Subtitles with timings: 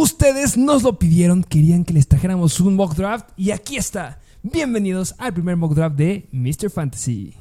[0.00, 4.18] Ustedes nos lo pidieron, querían que les trajéramos un mock draft y aquí está.
[4.42, 6.70] Bienvenidos al primer mock draft de Mr.
[6.70, 7.34] Fantasy.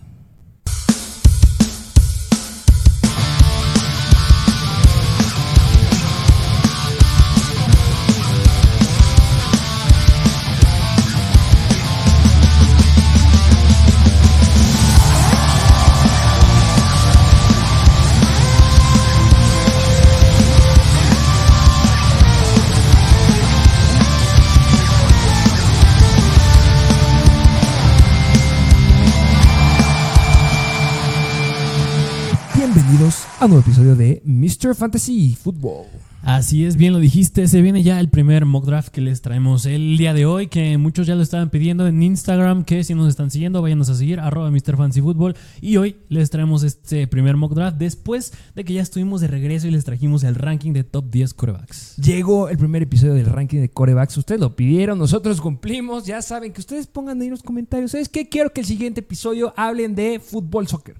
[33.40, 34.76] A un nuevo episodio de Mr.
[34.76, 35.86] Fantasy Football.
[36.24, 39.66] Así es, bien lo dijiste, se viene ya el primer mock draft que les traemos
[39.66, 43.08] el día de hoy, que muchos ya lo estaban pidiendo en Instagram, que si nos
[43.08, 44.76] están siguiendo, váyanos a seguir, arroba Mr.
[44.76, 49.22] Fantasy Football, y hoy les traemos este primer mock draft después de que ya estuvimos
[49.22, 51.96] de regreso y les trajimos el ranking de top 10 corebacks.
[51.96, 54.18] Llegó el primer episodio del ranking de corebacks.
[54.18, 56.06] Ustedes lo pidieron, nosotros cumplimos.
[56.06, 57.92] Ya saben que ustedes pongan ahí en los comentarios.
[57.92, 58.28] ¿Sabes qué?
[58.28, 60.98] Quiero que el siguiente episodio hablen de fútbol, soccer.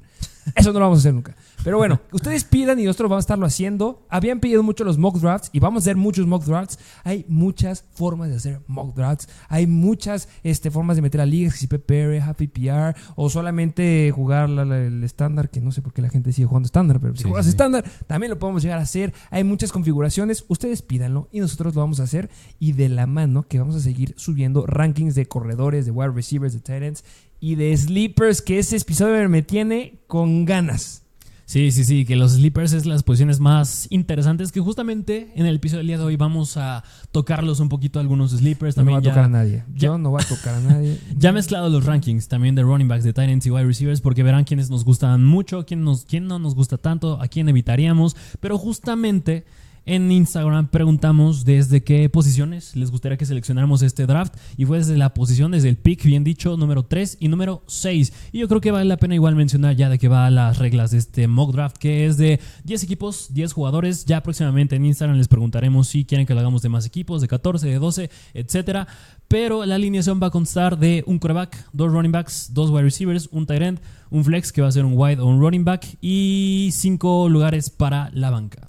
[0.56, 1.36] Eso no lo vamos a hacer nunca.
[1.64, 4.06] Pero bueno, ustedes pidan y nosotros vamos a estarlo haciendo.
[4.10, 6.80] Habían pedido mucho los mock drafts y vamos a hacer muchos mock drafts.
[7.04, 9.28] Hay muchas formas de hacer mock drafts.
[9.48, 14.50] Hay muchas este, formas de meter a ligas, si PPR, Happy PR, o solamente jugar
[14.50, 17.16] la- la- el estándar, que no sé por qué la gente sigue jugando estándar, pero
[17.16, 17.56] si Sí, juegas sí, sí.
[17.56, 19.14] estándar, también lo podemos llegar a hacer.
[19.32, 20.46] Hay muchas configuraciones.
[20.48, 22.30] Ustedes pídanlo y nosotros lo vamos a hacer.
[22.60, 26.54] Y de la mano que vamos a seguir subiendo rankings de corredores, de wide receivers,
[26.54, 27.04] de tight ends
[27.40, 31.04] y de sleepers, que ese episodio me tiene con ganas.
[31.50, 35.56] Sí, sí, sí, que los sleepers es las posiciones más interesantes, que justamente en el
[35.56, 38.78] episodio del día de hoy vamos a tocarlos un poquito algunos sleepers.
[38.78, 39.64] No me va También a tocar a ya, nadie.
[39.74, 41.00] Yo no voy a tocar a nadie.
[41.18, 44.22] ya mezclado los rankings también de running backs, de tight ends y wide receivers, porque
[44.22, 48.16] verán quiénes nos gustan mucho, quién, nos, quién no nos gusta tanto, a quién evitaríamos.
[48.40, 49.44] Pero justamente
[49.90, 54.36] en Instagram preguntamos desde qué posiciones les gustaría que seleccionáramos este draft.
[54.56, 58.14] Y fue desde la posición, desde el pick, bien dicho, número 3 y número 6.
[58.32, 60.92] Y yo creo que vale la pena igual mencionar ya de que va las reglas
[60.92, 64.06] de este mock draft, que es de 10 equipos, 10 jugadores.
[64.06, 67.28] Ya próximamente en Instagram les preguntaremos si quieren que lo hagamos de más equipos, de
[67.28, 68.88] 14, de 12, etcétera.
[69.28, 73.28] Pero la alineación va a constar de un quarterback, dos running backs, dos wide receivers,
[73.32, 73.80] un tight end,
[74.12, 77.72] un flex que va a ser un wide o un running back y cinco lugares
[77.72, 78.69] para la banca.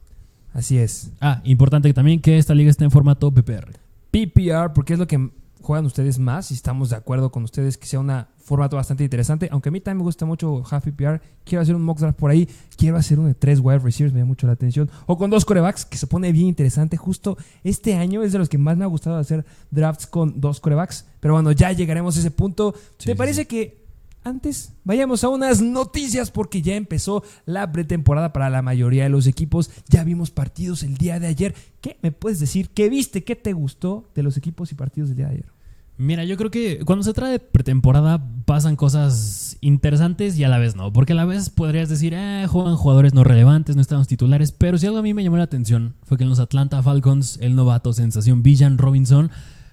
[0.53, 1.11] Así es.
[1.21, 3.73] Ah, importante también que esta liga está en formato PPR.
[4.11, 5.31] PPR, porque es lo que
[5.61, 9.49] juegan ustedes más y estamos de acuerdo con ustedes que sea un formato bastante interesante.
[9.53, 12.31] Aunque a mí también me gusta mucho half PPR, quiero hacer un mock draft por
[12.31, 14.91] ahí, quiero hacer uno de tres wide receivers, me da mucho la atención.
[15.07, 16.97] O con dos corebacks, que se pone bien interesante.
[16.97, 20.61] Justo este año es de los que más me ha gustado hacer drafts con dos
[20.61, 21.07] corebacks.
[21.21, 22.75] Pero bueno, ya llegaremos a ese punto.
[22.99, 23.80] Sí, ¿Te sí, parece que
[24.25, 29.27] antes vayamos a unas noticias porque ya empezó la pretemporada para la mayoría de los
[29.27, 29.71] equipos.
[29.89, 31.55] Ya vimos partidos el día de ayer.
[31.81, 32.71] ¿Qué me puedes decir?
[32.71, 33.25] ¿Qué viste?
[33.25, 35.61] ¿Qué te gustó de los equipos y partidos del día de ayer?
[35.97, 40.59] Mira, yo creo que cuando se trata de pretemporada pasan cosas interesantes y a la
[40.59, 40.93] vez no.
[40.95, 44.51] Porque a la vez podrías decir, eh, juegan jugadores no relevantes, no están los titulares.
[44.53, 47.39] Pero si algo a mí me llamó la atención fue que en los Atlanta Falcons,
[47.43, 49.31] el novato sensación Villan Robinson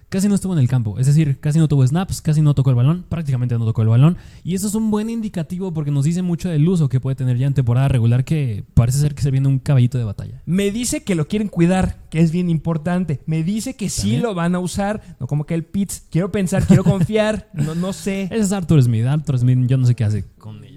[0.10, 1.00] casi no estuvo en el campo.
[1.00, 3.90] Es decir, casi no tuvo snaps, casi no tocó el balón, prácticamente no tocó el
[3.90, 4.18] balón.
[4.44, 7.38] Y eso es un buen indicativo porque nos dice mucho del uso que puede tener
[7.38, 10.42] ya en temporada regular que parece ser que se viene un caballito de batalla.
[10.46, 13.22] Me dice que lo quieren cuidar, que es bien importante.
[13.26, 15.18] Me dice que sí lo van a usar.
[15.20, 16.06] No como que el Pitts.
[16.10, 17.50] Quiero pensar, quiero confiar.
[17.54, 18.24] No, no sé.
[18.32, 19.06] Ese es Arthur Smith.
[19.06, 20.77] Arthur Smith yo no sé qué hace con ellos.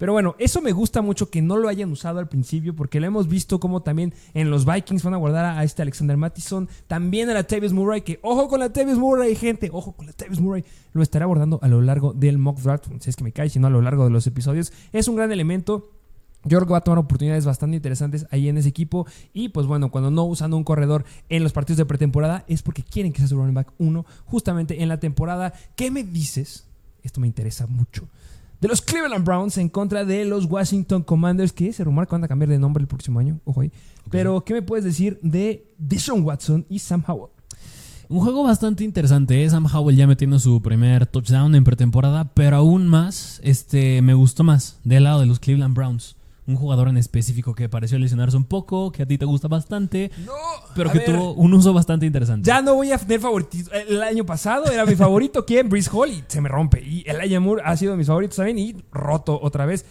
[0.00, 3.06] Pero bueno, eso me gusta mucho que no lo hayan usado al principio, porque lo
[3.06, 7.28] hemos visto como también en los Vikings van a guardar a, este Alexander Mattison, también
[7.28, 10.40] a la Tavis Murray, que ojo con la Tavis Murray, gente, ojo con la Tavis
[10.40, 13.50] Murray, lo estará abordando a lo largo del mock draft, si es que me cae,
[13.50, 14.72] si no a lo largo de los episodios.
[14.94, 15.90] Es un gran elemento.
[16.44, 19.06] Yo creo que va a tomar oportunidades bastante interesantes ahí en ese equipo.
[19.34, 22.82] Y pues bueno, cuando no usan un corredor en los partidos de pretemporada es porque
[22.82, 25.52] quieren que sea su running back uno justamente en la temporada.
[25.76, 26.66] ¿Qué me dices?
[27.02, 28.08] Esto me interesa mucho
[28.60, 32.24] de los Cleveland Browns en contra de los Washington Commanders, que se rumora que van
[32.24, 33.40] a cambiar de nombre el próximo año.
[33.44, 33.72] Ojo ahí.
[34.10, 37.30] Pero, ¿qué me puedes decir de Deshaun Watson y Sam Howell?
[38.08, 39.48] Un juego bastante interesante, ¿eh?
[39.48, 44.42] Sam Howell ya metiendo su primer touchdown en pretemporada, pero aún más, este, me gustó
[44.42, 46.16] más del lado de los Cleveland Browns.
[46.50, 50.10] Un jugador en específico que pareció lesionarse un poco, que a ti te gusta bastante,
[50.26, 50.32] No,
[50.74, 52.46] pero que ver, tuvo un uso bastante interesante.
[52.46, 53.70] Ya no voy a tener favoritos.
[53.88, 55.68] El año pasado era mi favorito, ¿quién?
[55.68, 56.82] Brice Hall y se me rompe.
[56.82, 59.86] Y Elijah Moore ha sido mis favoritos también y roto otra vez.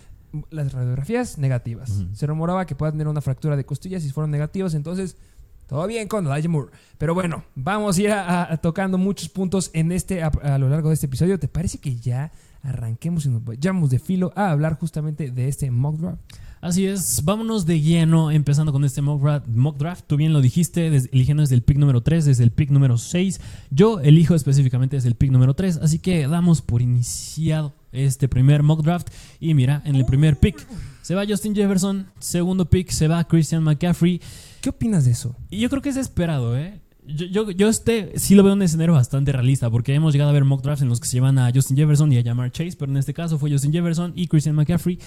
[0.51, 1.89] Las radiografías negativas.
[1.89, 2.15] Ujú.
[2.15, 5.17] Se rumoraba que pueda tener una fractura de costillas si fueron negativas, entonces
[5.65, 6.71] todo bien con Elijah Moore.
[6.97, 10.67] Pero bueno, vamos a ir a- a tocando muchos puntos en este a, a lo
[10.69, 11.39] largo de este episodio.
[11.39, 12.31] ¿Te parece que ya
[12.61, 16.19] arranquemos y nos vayamos de filo a hablar justamente de este mock draft?
[16.61, 19.47] Así es, vámonos de lleno, empezando con este mock draft.
[19.47, 20.03] Mock draft.
[20.07, 22.97] Tú bien lo dijiste, des- eligiendo desde el pick número 3, desde el pick número
[22.97, 23.39] 6.
[23.71, 28.61] Yo elijo específicamente desde el pick número 3, así que damos por iniciado este primer
[28.63, 29.07] mock draft.
[29.39, 30.57] Y mira, en el primer pick
[31.01, 34.19] se va Justin Jefferson, segundo pick se va Christian McCaffrey.
[34.61, 35.37] ¿Qué opinas de eso?
[35.49, 36.81] Y yo creo que es esperado, ¿eh?
[37.07, 40.33] Yo, yo, yo este sí lo veo un escenario bastante realista, porque hemos llegado a
[40.33, 42.75] ver mock drafts en los que se llevan a Justin Jefferson y a Jamar Chase,
[42.77, 44.99] pero en este caso fue Justin Jefferson y Christian McCaffrey.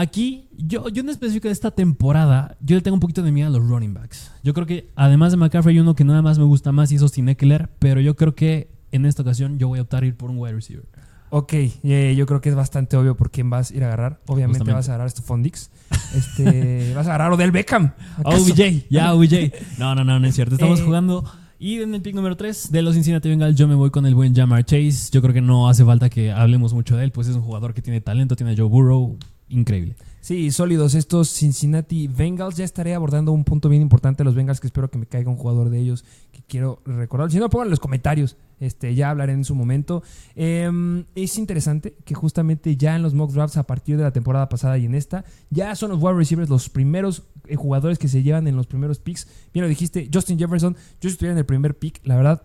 [0.00, 3.48] Aquí, yo, yo en específico de esta temporada, yo le tengo un poquito de miedo
[3.48, 4.30] a los running backs.
[4.44, 6.94] Yo creo que además de McCaffrey hay uno que nada más me gusta más y
[6.94, 10.06] eso es Eckler, pero yo creo que en esta ocasión yo voy a optar a
[10.06, 10.84] ir por un wide receiver.
[11.30, 14.20] Ok, eh, yo creo que es bastante obvio por quién vas a ir a agarrar.
[14.26, 14.76] Obviamente Justamente.
[14.76, 15.70] vas a agarrar a Stephon Dix.
[16.14, 17.92] Este, vas a agarrar a Odell Beckham.
[18.18, 18.36] ¿acaso?
[18.44, 19.52] OBJ, ya OBJ.
[19.78, 20.54] No, no, no, no es cierto.
[20.54, 20.84] Estamos Eh.
[20.84, 21.24] jugando.
[21.58, 24.14] Y en el pick número 3 de los Cincinnati Bengals, yo me voy con el
[24.14, 25.10] buen Jamar Chase.
[25.10, 27.74] Yo creo que no hace falta que hablemos mucho de él, pues es un jugador
[27.74, 29.18] que tiene talento, tiene a Joe Burrow.
[29.48, 29.96] Increíble.
[30.20, 32.56] Sí, sólidos estos Cincinnati Bengals.
[32.56, 35.30] Ya estaré abordando un punto bien importante de los Bengals que espero que me caiga
[35.30, 37.30] un jugador de ellos que quiero recordar.
[37.30, 38.36] Si no, pongan en los comentarios.
[38.60, 40.02] Este, ya hablaré en su momento.
[40.34, 40.70] Eh,
[41.14, 44.76] es interesante que justamente ya en los mock drafts a partir de la temporada pasada
[44.78, 48.48] y en esta, ya son los wide receivers los primeros eh, jugadores que se llevan
[48.48, 49.28] en los primeros picks.
[49.54, 50.76] Bien lo dijiste, Justin Jefferson.
[51.00, 52.42] Yo estuviera en el primer pick, la verdad,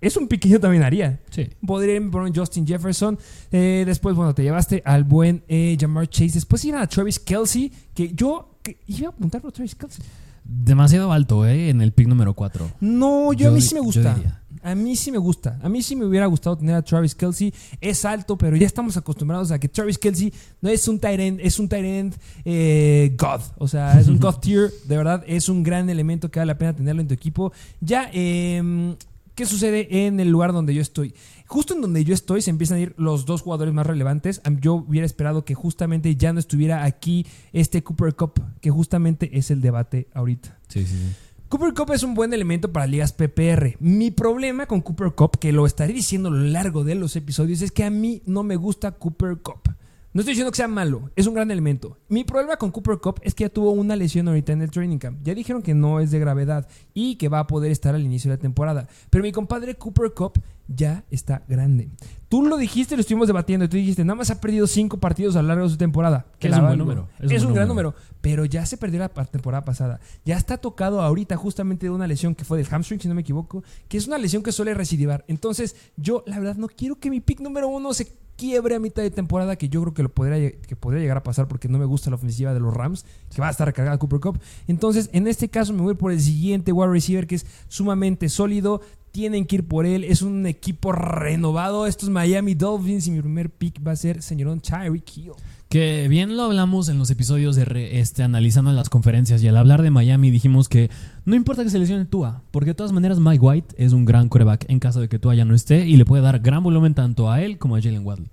[0.00, 1.20] es un pick que yo también haría.
[1.30, 1.48] Sí.
[1.66, 3.18] Podría irme por un Justin Jefferson.
[3.50, 6.34] Eh, después, bueno, te llevaste al buen eh, Jamar Chase.
[6.34, 10.04] Después iban a Travis Kelsey, que yo que iba a apuntar por Travis Kelsey.
[10.44, 11.68] Demasiado alto, ¿eh?
[11.68, 12.70] En el pick número 4.
[12.80, 14.16] No, yo, a mí sí me gusta.
[14.62, 15.58] A mí sí me gusta.
[15.62, 17.52] A mí sí me hubiera gustado tener a Travis Kelsey.
[17.80, 21.40] Es alto, pero ya estamos acostumbrados a que Travis Kelsey no es un tight end,
[21.42, 23.42] es un tight end eh, God.
[23.58, 24.72] O sea, es un God tier.
[24.86, 27.52] De verdad, es un gran elemento que vale la pena tenerlo en tu equipo.
[27.80, 28.96] Ya, eh,
[29.38, 31.14] ¿qué sucede en el lugar donde yo estoy?
[31.46, 34.42] Justo en donde yo estoy se empiezan a ir los dos jugadores más relevantes.
[34.60, 39.52] Yo hubiera esperado que justamente ya no estuviera aquí este Cooper Cup, que justamente es
[39.52, 40.58] el debate ahorita.
[40.66, 41.14] Sí, sí, sí.
[41.48, 43.76] Cooper Cup es un buen elemento para ligas PPR.
[43.78, 47.62] Mi problema con Cooper Cup, que lo estaré diciendo a lo largo de los episodios,
[47.62, 49.70] es que a mí no me gusta Cooper Cup.
[50.18, 51.96] No estoy diciendo que sea malo, es un gran elemento.
[52.08, 54.98] Mi problema con Cooper Cup es que ya tuvo una lesión ahorita en el training
[54.98, 55.20] camp.
[55.22, 58.28] Ya dijeron que no es de gravedad y que va a poder estar al inicio
[58.28, 58.88] de la temporada.
[59.10, 61.90] Pero mi compadre Cooper Cup ya está grande.
[62.28, 65.36] Tú lo dijiste, lo estuvimos debatiendo y tú dijiste, nada más ha perdido cinco partidos
[65.36, 66.26] a lo largo de su temporada.
[66.40, 67.90] Es un buen número, Es, es un gran número.
[67.90, 68.04] número.
[68.20, 70.00] Pero ya se perdió la temporada pasada.
[70.24, 73.20] Ya está tocado ahorita justamente de una lesión que fue del hamstring, si no me
[73.20, 75.24] equivoco, que es una lesión que suele recidivar.
[75.28, 79.02] Entonces, yo la verdad no quiero que mi pick número uno se quiebre a mitad
[79.02, 81.76] de temporada, que yo creo que lo podría, que podría llegar a pasar porque no
[81.76, 83.04] me gusta la ofensiva de los Rams,
[83.34, 84.40] que va a estar recargada Cooper Cup.
[84.68, 88.80] Entonces, en este caso me voy por el siguiente wide receiver que es sumamente sólido.
[89.12, 90.04] Tienen que ir por él.
[90.04, 91.86] Es un equipo renovado.
[91.86, 93.06] Estos Miami Dolphins.
[93.06, 95.32] Y mi primer pick va a ser señorón Tyreek Hill.
[95.68, 99.56] Que bien lo hablamos en los episodios de re- este, analizando las conferencias y al
[99.58, 100.88] hablar de Miami dijimos que
[101.26, 104.30] no importa que se lesione Tua, porque de todas maneras Mike White es un gran
[104.30, 106.94] coreback en caso de que Tua ya no esté y le puede dar gran volumen
[106.94, 108.28] tanto a él como a Jalen Waddle.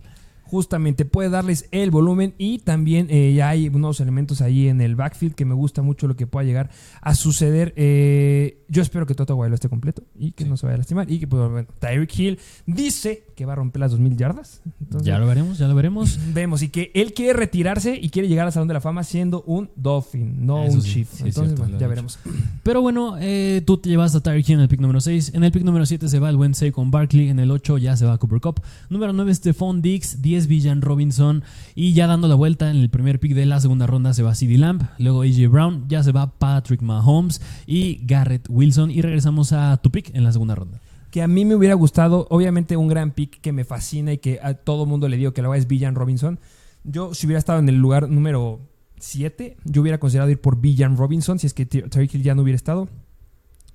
[0.56, 4.96] Justamente puede darles el volumen y también eh, ya hay unos elementos ahí en el
[4.96, 6.70] backfield que me gusta mucho lo que pueda llegar
[7.02, 7.74] a suceder.
[7.76, 10.50] Eh, yo espero que Toto Aguayo esté completo y que Sí.
[10.50, 13.56] no se vaya a lastimar y que pues, bueno, Tyreek Hill dice que va a
[13.58, 14.62] romper las 2000 yardas.
[14.80, 16.18] Entonces, Ya lo veremos, ya lo veremos.
[16.34, 19.44] vemos y que él quiere retirarse y quiere llegar al Salón de la Fama siendo
[19.44, 21.10] un Dolphin, no Eso un sí, Chief.
[21.10, 22.18] sí, Entonces, cierto, bueno, lo ya veremos.
[22.64, 25.32] Pero bueno, eh, tú te llevas a Tyreek Hill en el pick número 6.
[25.36, 27.30] En el pick número 7 se va el buen con Barkley.
[27.30, 28.62] En el 8 ya se va Cooper Cup.
[28.90, 30.22] Número 9 Stephon Diggs.
[30.22, 31.44] 10 Villan Robinson.
[31.76, 34.36] Y ya dando la vuelta en el primer pick de la segunda ronda se va
[34.36, 34.84] CeeDee Lamb.
[35.00, 35.86] Luego AJ Brown.
[35.88, 38.92] Ya se va Patrick Mahomes y Garrett Wilson.
[38.92, 40.80] Y regresamos a tu pick en la segunda ronda.
[41.12, 44.38] que a mí me hubiera gustado, obviamente un gran pick que me fascina y que
[44.44, 46.40] a todo mundo le digo que la va es Villan Robinson.
[46.84, 48.60] Yo si hubiera estado en el lugar número
[49.00, 52.36] 7, yo hubiera considerado ir por Villan Robinson si es que Ty- Tyreek Hill ya
[52.36, 52.90] no hubiera estado.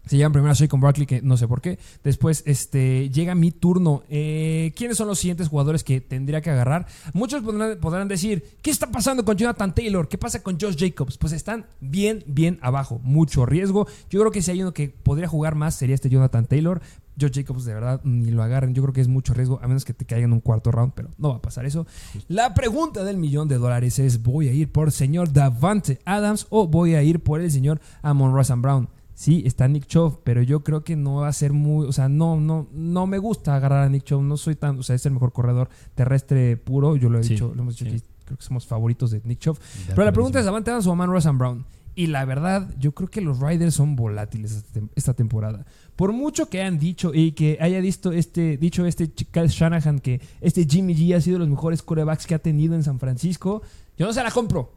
[0.07, 1.79] Se llevan primero a con Barkley, que no sé por qué.
[2.03, 4.03] Después este, llega mi turno.
[4.09, 6.87] Eh, ¿Quiénes son los siguientes jugadores que tendría que agarrar?
[7.13, 10.09] Muchos podrán, podrán decir, ¿qué está pasando con Jonathan Taylor?
[10.09, 11.17] ¿Qué pasa con Josh Jacobs?
[11.17, 13.01] Pues están bien, bien abajo.
[13.05, 13.87] Mucho riesgo.
[14.09, 16.81] Yo creo que si hay uno que podría jugar más sería este Jonathan Taylor.
[17.21, 18.75] Josh Jacobs, de verdad, ni lo agarren.
[18.75, 20.93] Yo creo que es mucho riesgo, a menos que te caiga en un cuarto round,
[20.95, 21.87] pero no va a pasar eso.
[22.29, 26.67] La pregunta del millón de dólares es: ¿voy a ir por señor Davante Adams o
[26.67, 28.89] voy a ir por el señor Amon Ross Brown?
[29.21, 32.09] Sí, está Nick Chubb, pero yo creo que no va a ser muy, o sea,
[32.09, 35.05] no, no, no me gusta agarrar a Nick Chubb, no soy tan, o sea, es
[35.05, 37.97] el mejor corredor terrestre puro, yo lo he Sí, dicho, lo hemos dicho sí.
[37.97, 39.59] aquí, creo que somos favoritos de Nick Chubb.
[39.89, 41.67] Pero la pregunta es, ¿Davante Adams o Amon Ross Brown?
[41.95, 45.67] Y la verdad, yo creo que los Riders son volátiles esta tem- esta temporada.
[45.97, 50.23] Por mucho que hayan dicho y que haya visto este, dicho este Kyle Shanahan que
[50.41, 53.61] este Jimmy G ha sido de los mejores corebacks que ha tenido en San Francisco,
[53.99, 54.73] yo no se la compro.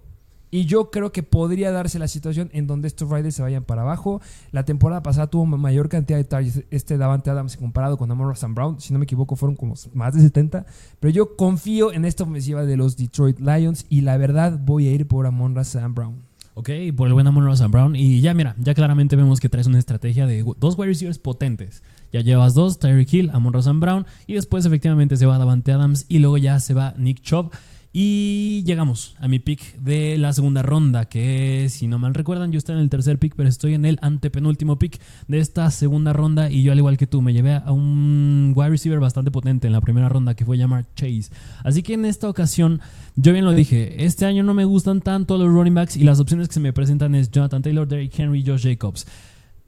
[0.53, 3.81] Y yo creo que podría darse la situación en donde estos Riders se vayan para
[3.81, 4.21] abajo.
[4.51, 8.45] La temporada pasada tuvo mayor cantidad de targets este Davante Adams comparado con Amon Ross
[8.49, 8.79] Brown.
[8.79, 10.67] Si no me equivoco, fueron como más de 70.
[10.99, 14.91] Pero yo confío en esta ofensiva de los Detroit Lions y la verdad voy a
[14.91, 16.17] ir por Amon Ross Brown.
[16.53, 17.95] Ok, por el buen Amon Ross Brown.
[17.95, 21.81] Y ya, mira, ya claramente vemos que traes una estrategia de dos wide receivers potentes.
[22.11, 24.05] Ya llevas dos, Tyreek Hill, Amon Ross Brown.
[24.27, 26.05] Y después, efectivamente, se va Davante Adams.
[26.09, 27.49] Y luego ya se va Nick Chubb.
[27.95, 32.57] Y llegamos a mi pick de la segunda ronda, que si no mal recuerdan, yo
[32.57, 36.49] estoy en el tercer pick, pero estoy en el antepenúltimo pick de esta segunda ronda.
[36.49, 39.73] Y yo, al igual que tú, me llevé a un wide receiver bastante potente en
[39.73, 41.29] la primera ronda, que fue llamar Chase.
[41.63, 42.81] Así que en esta ocasión,
[43.15, 46.19] yo bien lo dije, este año no me gustan tanto los running backs y las
[46.19, 49.05] opciones que se me presentan es Jonathan Taylor, Derrick Henry, Josh Jacobs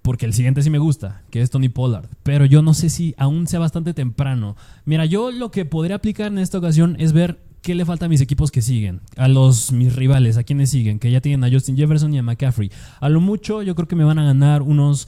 [0.02, 2.06] porque el siguiente sí me gusta, que es Tony Pollard.
[2.22, 4.56] Pero yo no sé si aún sea bastante temprano.
[4.86, 8.10] Mira, yo lo que podría aplicar en esta ocasión es ver qué le falta a
[8.10, 11.52] mis equipos que siguen, a los mis rivales, a quienes siguen, que ya tienen a
[11.52, 12.72] Justin Jefferson y a McCaffrey.
[13.00, 15.08] A lo mucho, yo creo que me van a ganar unos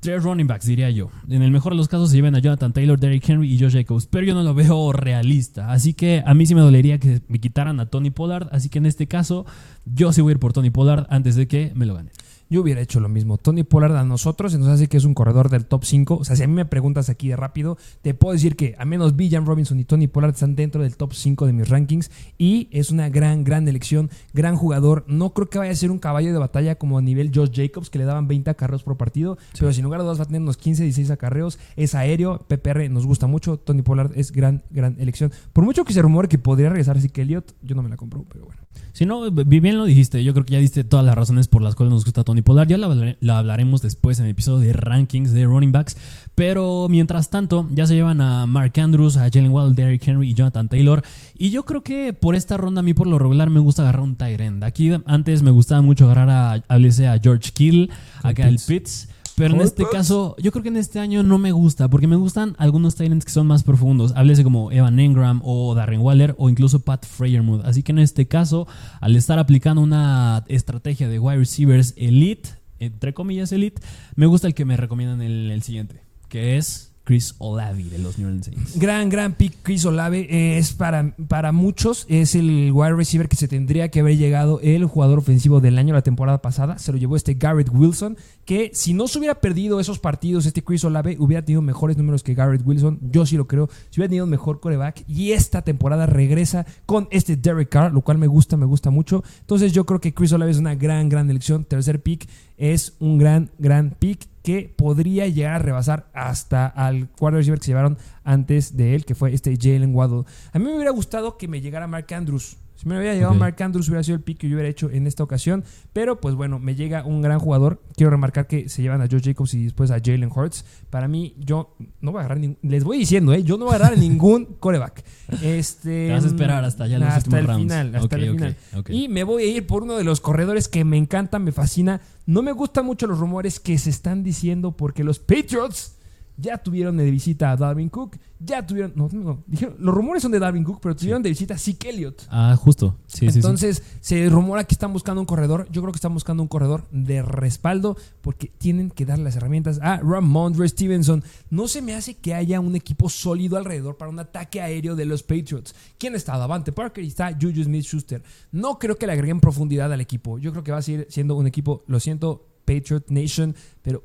[0.00, 1.12] tres running backs, diría yo.
[1.28, 3.74] En el mejor de los casos se lleven a Jonathan Taylor, Derrick Henry y Josh
[3.74, 5.70] Jacobs, pero yo no lo veo realista.
[5.70, 8.48] Así que a mí sí me dolería que me quitaran a Tony Pollard.
[8.50, 9.46] Así que en este caso,
[9.84, 12.10] yo sí voy a ir por Tony Pollard antes de que me lo gane.
[12.50, 13.38] Yo hubiera hecho lo mismo.
[13.38, 16.16] Tony Pollard a nosotros se nos hace que es un corredor del top 5.
[16.16, 18.84] O sea, si a mí me preguntas aquí de rápido, te puedo decir que a
[18.84, 22.10] menos Villan Robinson y Tony Pollard están dentro del top 5 de mis rankings.
[22.38, 25.04] Y es una gran, gran elección, gran jugador.
[25.06, 27.88] No creo que vaya a ser un caballo de batalla como a nivel Josh Jacobs,
[27.88, 29.38] que le daban 20 acarreos por partido.
[29.56, 31.60] Pero sin lugar a dudas va a tener unos 15, 16 acarreos.
[31.76, 32.46] Es aéreo.
[32.48, 33.58] PPR nos gusta mucho.
[33.58, 35.30] Tony Pollard es gran, gran elección.
[35.52, 37.96] Por mucho que se rumore que podría regresar así que Elliot, yo no me la
[37.96, 38.60] compro, pero bueno.
[38.92, 40.22] Si no, bien lo dijiste.
[40.24, 42.68] Yo creo que ya diste todas las razones por las cuales nos gusta Tony Pollard.
[42.68, 45.96] Ya la, hablaremos después en el episodio de rankings de running backs.
[46.34, 50.34] Pero mientras tanto, ya se llevan a Mark Andrews, a Jalen Waddle, Derrick Henry y
[50.34, 51.02] Jonathan Taylor.
[51.36, 54.02] Y yo creo que por esta ronda, a mí por lo regular me gusta agarrar
[54.02, 54.64] un tight end.
[54.64, 57.90] Aquí antes me gustaba mucho agarrar a, a, a George Kill,
[58.22, 59.08] a Kyle Pitts.
[59.40, 62.16] Pero en este caso, yo creo que en este año no me gusta, porque me
[62.16, 64.12] gustan algunos Titans que son más profundos.
[64.14, 67.64] Háblese como Evan Engram o Darren Waller o incluso Pat Freyermuth.
[67.64, 68.68] Así que en este caso,
[69.00, 73.80] al estar aplicando una estrategia de wide receivers elite, entre comillas elite,
[74.14, 78.18] me gusta el que me recomiendan el, el siguiente, que es Chris Olave de los
[78.18, 78.78] New Orleans Saints.
[78.78, 80.28] Gran, gran pick Chris Olave.
[80.30, 84.60] Eh, es para, para muchos, es el wide receiver que se tendría que haber llegado
[84.62, 86.78] el jugador ofensivo del año la temporada pasada.
[86.78, 88.16] Se lo llevó este Garrett Wilson,
[88.50, 92.24] que si no se hubiera perdido esos partidos, este Chris Olave hubiera tenido mejores números
[92.24, 92.98] que Garrett Wilson.
[93.00, 93.68] Yo sí lo creo.
[93.90, 95.04] Si hubiera tenido mejor coreback.
[95.06, 99.22] Y esta temporada regresa con este Derek Carr, lo cual me gusta, me gusta mucho.
[99.38, 101.64] Entonces yo creo que Chris Olave es una gran, gran elección.
[101.64, 107.36] Tercer pick es un gran, gran pick que podría llegar a rebasar hasta al cuarto
[107.36, 110.24] receiver que se llevaron antes de él, que fue este Jalen Waddle.
[110.52, 112.56] A mí me hubiera gustado que me llegara Mark Andrews.
[112.80, 115.06] Si me hubiera llegado Mark Andrews, hubiera sido el pick que yo hubiera hecho en
[115.06, 115.64] esta ocasión.
[115.92, 117.82] Pero pues bueno, me llega un gran jugador.
[117.94, 120.64] Quiero remarcar que se llevan a Joe Jacobs y después a Jalen Hurts.
[120.88, 123.42] Para mí, yo no voy a agarrar Les voy diciendo, ¿eh?
[123.42, 125.04] Yo no voy a agarrar ningún coreback.
[125.42, 127.94] Este, Te vas a esperar hasta ya los hasta el final.
[127.94, 128.56] Hasta el final.
[128.88, 132.00] Y me voy a ir por uno de los corredores que me encanta, me fascina.
[132.24, 135.98] No me gustan mucho los rumores que se están diciendo porque los Patriots
[136.40, 140.32] ya tuvieron de visita a Darwin Cook, ya tuvieron, no, no, dijeron, los rumores son
[140.32, 142.22] de Darwin Cook, pero tuvieron de visita a Zeke Elliott.
[142.30, 142.96] Ah, justo.
[143.06, 145.68] Sí, Entonces, se rumora que están buscando un corredor.
[145.70, 149.78] Yo creo que están buscando un corredor de respaldo porque tienen que dar las herramientas
[149.82, 151.22] a Ramondre Stevenson.
[151.50, 155.04] No se me hace que haya un equipo sólido alrededor para un ataque aéreo de
[155.04, 155.74] los Patriots.
[155.98, 156.38] ¿Quién está?
[156.38, 158.22] Davante Parker y está Juju Smith-Schuster.
[158.52, 160.38] No creo que le agreguen profundidad al equipo.
[160.38, 164.02] Yo creo que va a seguir siendo un equipo, lo siento, Patriot Nation, pero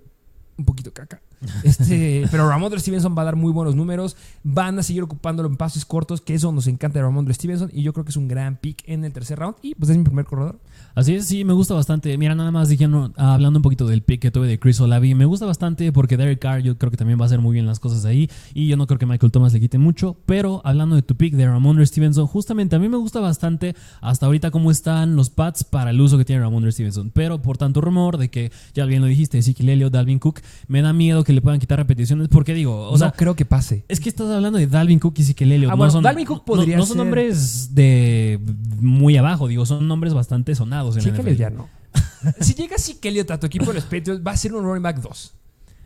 [0.58, 1.22] un poquito caca.
[1.64, 4.16] Este, pero Ramondre Stevenson va a dar muy buenos números.
[4.44, 7.70] Van a seguir ocupándolo en pases cortos, que eso nos encanta de Ramondre Stevenson.
[7.74, 9.56] Y yo creo que es un gran pick en el tercer round.
[9.62, 10.60] Y pues es mi primer corredor.
[10.96, 12.18] Así es, sí, me gusta bastante.
[12.18, 15.26] Mira, nada más diciendo, hablando un poquito del pick que tuve de Chris Olavi, me
[15.26, 17.82] gusta bastante porque Derek Carr yo creo que también va a hacer muy bien las
[17.82, 21.02] cosas ahí y yo no creo que Michael Thomas le quite mucho, pero hablando de
[21.02, 25.18] tu pick de Ramondre Stevenson, justamente a mí me gusta bastante hasta ahorita cómo están
[25.18, 28.54] los pads para el uso que tiene Ramondre Stevenson, pero por tanto rumor de que,
[28.74, 31.78] ya bien lo dijiste, Ezekiel Elliott, Dalvin Cook, me da miedo que le puedan quitar
[31.78, 33.84] repeticiones porque digo, o no creo que pase.
[33.90, 35.74] Es que estás hablando de Dalvin Cook y Ezekiel Elliott.
[35.74, 38.40] Ah, no son, Dalvin Cook podría no, son nombres de
[38.80, 41.70] muy abajo, digo, son nombres bastante sonados en el ya no
[42.40, 45.02] si llega Elliott a tu equipo de los Patriots, va a ser un running back
[45.02, 45.34] 2.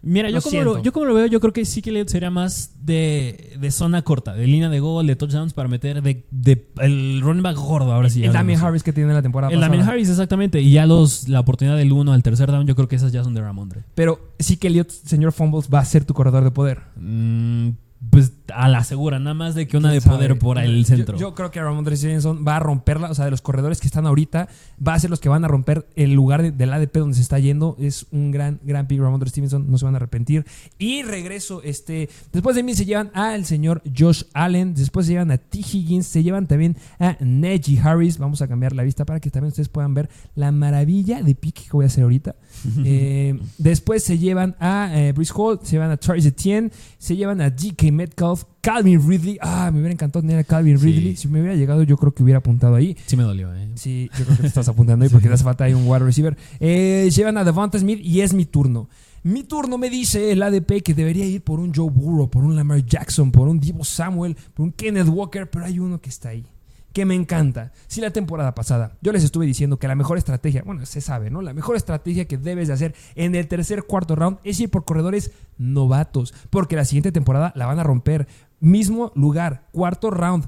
[0.01, 2.71] Mira, yo como, lo, yo como, lo, veo, yo creo que sí que sería más
[2.81, 7.19] de, de, zona corta, de línea de gol, de touchdowns para meter de, de el
[7.21, 8.23] running back gordo ahora sí.
[8.23, 10.61] El Damien Harris que tiene la temporada el Damien Harris, exactamente.
[10.61, 13.23] Y ya los, la oportunidad del 1 al tercer down, yo creo que esas ya
[13.25, 13.83] son de Ramondre.
[13.93, 16.79] Pero sí que Elliott, señor Fumbles, va a ser tu corredor de poder.
[16.95, 17.71] Mm,
[18.11, 20.85] pues a la segura, nada más de que una de ¿Quién poder por el Yo-
[20.85, 21.17] centro.
[21.17, 23.11] Yo, creo que Ramondre Stevenson va a romperla.
[23.11, 24.47] O sea, de los corredores que están ahorita,
[24.85, 27.21] va a ser los que van a romper el lugar de- del ADP donde se
[27.21, 27.75] está yendo.
[27.77, 29.01] Es un gran, gran pick.
[29.01, 30.45] Ramondre Stevenson, no se van a arrepentir.
[30.77, 32.09] Y regreso, este.
[32.31, 34.73] Después de mí se llevan al señor Josh Allen.
[34.75, 35.59] Después se llevan a T.
[35.59, 36.07] Higgins.
[36.07, 38.17] Se llevan también a Najee Harris.
[38.17, 41.63] Vamos a cambiar la vista para que también ustedes puedan ver la maravilla de pick
[41.65, 42.35] que voy a hacer ahorita.
[42.83, 47.41] Eh, después se llevan a eh, Brice Hall, se llevan a Travis Etienne, se llevan
[47.41, 49.37] a DK Metcalf, Calvin Ridley.
[49.41, 50.85] Ah, me hubiera encantado tener a Calvin Sí.
[50.85, 51.15] Ridley.
[51.15, 52.95] Si me hubiera llegado, yo creo que hubiera apuntado ahí.
[53.05, 53.69] Sí me dolió, ¿eh?
[53.75, 55.99] Sí, yo creo que te estás apuntando ahí porque te hace falta ahí un wide
[55.99, 56.37] receiver.
[56.59, 58.89] Eh, llevan a Devonta Smith y es mi turno.
[59.23, 62.55] Mi turno me dice el ADP que debería ir por un Joe Burrow, por un
[62.55, 66.29] Lamar Jackson, por un Divo Samuel, por un Kenneth Walker, pero hay uno que está
[66.29, 66.45] ahí
[66.93, 67.71] que me encanta.
[67.87, 71.29] Si la temporada pasada yo les estuve diciendo que la mejor estrategia, bueno, se sabe,
[71.29, 71.41] ¿no?
[71.41, 74.85] La mejor estrategia que debes de hacer en el tercer cuarto round es ir por
[74.85, 78.27] corredores novatos, porque la siguiente temporada la van a romper.
[78.61, 80.45] Mismo lugar, cuarto round.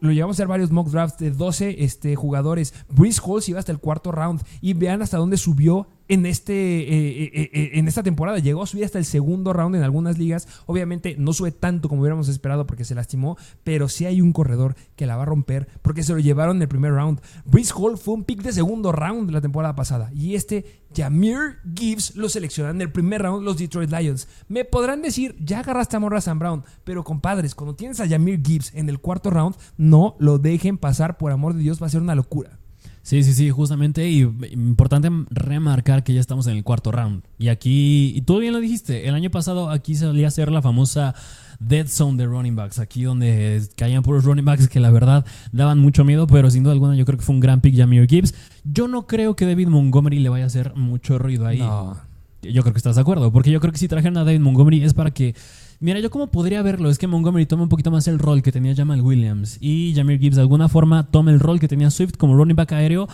[0.00, 2.74] Lo llevamos a hacer varios mock drafts de 12 este, jugadores.
[2.90, 4.42] Breeze Hall se iba hasta el cuarto round.
[4.60, 8.38] Y vean hasta dónde subió en, este, eh, eh, eh, en esta temporada.
[8.38, 10.48] Llegó a subir hasta el segundo round en algunas ligas.
[10.66, 13.36] Obviamente no sube tanto como hubiéramos esperado porque se lastimó.
[13.62, 16.62] Pero sí hay un corredor que la va a romper porque se lo llevaron en
[16.62, 17.20] el primer round.
[17.44, 20.10] Breeze Hall fue un pick de segundo round la temporada pasada.
[20.14, 24.28] Y este Jameer Gibbs lo seleccionan en el primer round los Detroit Lions.
[24.48, 26.64] Me podrán decir, ya agarraste a Morra Sam Brown.
[26.84, 31.16] Pero compadres, cuando tienes a Jameer Gibbs en el cuarto round, no lo dejen pasar.
[31.16, 32.58] Por amor de Dios, va a ser una locura.
[33.04, 34.08] Sí, sí, sí, justamente.
[34.08, 34.20] Y
[34.52, 37.22] importante remarcar que ya estamos en el cuarto round.
[37.38, 41.14] Y aquí, y tú bien lo dijiste, el año pasado aquí solía ser la famosa
[41.60, 42.78] dead zone de running backs.
[42.78, 46.72] Aquí donde caían puros running backs que la verdad daban mucho miedo, pero sin duda
[46.72, 48.34] alguna yo creo que fue un gran pick Jameer Gibbs.
[48.64, 51.58] Yo no creo que David Montgomery le vaya a hacer mucho ruido ahí.
[51.58, 51.98] No.
[52.40, 54.82] Yo creo que estás de acuerdo, porque yo creo que si trajeron a David Montgomery
[54.82, 55.34] es para que.
[55.80, 58.52] Mira, yo como podría verlo, es que Montgomery toma un poquito más el rol que
[58.52, 62.16] tenía Jamal Williams y Jameer Gibbs de alguna forma toma el rol que tenía Swift
[62.16, 63.08] como running back aéreo,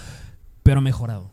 [0.62, 1.30] pero mejorado.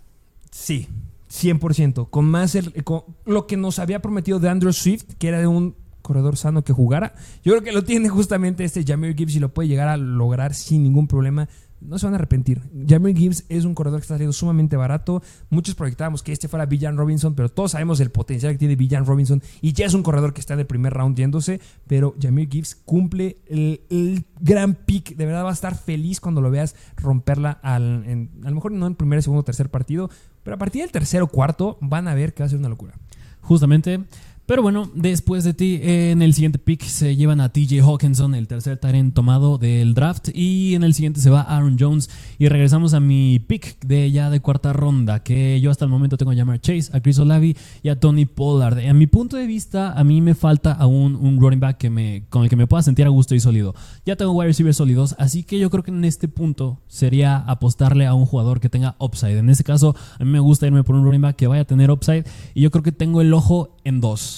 [0.51, 0.88] Sí,
[1.29, 2.10] 100%.
[2.10, 5.48] Con más el- con lo que nos había prometido de Andrew Swift, que era de
[5.48, 7.13] un corredor sano que jugara.
[7.43, 10.53] Yo creo que lo tiene justamente este Jameer Gibbs y lo puede llegar a lograr
[10.53, 11.50] sin ningún problema.
[11.79, 12.61] No se van a arrepentir.
[12.87, 15.22] Jameer Gibbs es un corredor que está saliendo sumamente barato.
[15.50, 19.05] Muchos proyectábamos que este fuera Villan Robinson, pero todos sabemos el potencial que tiene Villan
[19.05, 21.59] Robinson y ya es un corredor que está en el primer round yéndose.
[21.85, 25.16] Pero Jameer Gibbs cumple el, gran pick.
[25.16, 28.87] De verdad va a estar feliz cuando lo veas romperla al, a lo mejor no
[28.87, 30.09] en primer, segundo, tercer partido,
[30.44, 32.70] pero a partir del tercero o cuarto van a ver que va a ser una
[32.70, 32.94] locura.
[33.42, 34.03] Justamente.
[34.48, 38.33] Pero bueno, después de ti, eh, en el siguiente pick se llevan a TJ Hawkinson,
[38.33, 40.29] el tercer Tyrant tomado del draft.
[40.33, 42.10] Y en el siguiente se va Aaron Jones.
[42.40, 45.22] Y regresamos a mi pick de ya de cuarta ronda.
[45.22, 48.25] Que yo hasta el momento tengo a Jamar Chase, a Chris Olavi y a Tony
[48.25, 48.88] Pollard.
[48.88, 51.86] A mi punto de vista, a mí me falta aún un running back
[52.29, 53.75] con el que me pueda sentir a gusto y sólido.
[54.05, 55.14] Ya tengo wide receivers sólidos.
[55.20, 58.96] Así que yo creo que en este punto sería apostarle a un jugador que tenga
[59.00, 59.40] upside.
[59.40, 61.66] En este caso, a mí me gusta irme por un running back que vaya a
[61.66, 62.24] tener upside.
[62.53, 64.37] Y yo creo que tengo el ojo en dos.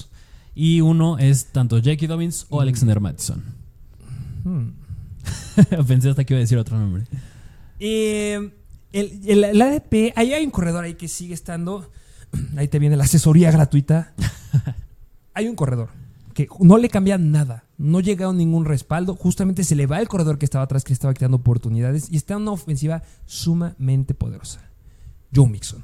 [0.62, 3.42] Y uno es tanto Jackie Dobbins o Alexander Madison.
[4.44, 4.72] Hmm.
[5.88, 7.06] Pensé hasta que iba a decir otro nombre.
[7.80, 8.52] Eh,
[8.92, 11.90] el, el- el ADP, ahí hay un corredor ahí que sigue estando.
[12.58, 14.14] Ahí te viene la asesoría gratuita.
[15.34, 15.88] hay un corredor
[16.34, 17.64] que no le cambia nada.
[17.78, 19.16] No llega a ningún respaldo.
[19.16, 22.12] Justamente se le va el corredor que estaba atrás, que le estaba quitando oportunidades.
[22.12, 24.60] Y está en una ofensiva sumamente poderosa.
[25.34, 25.84] Joe Mixon.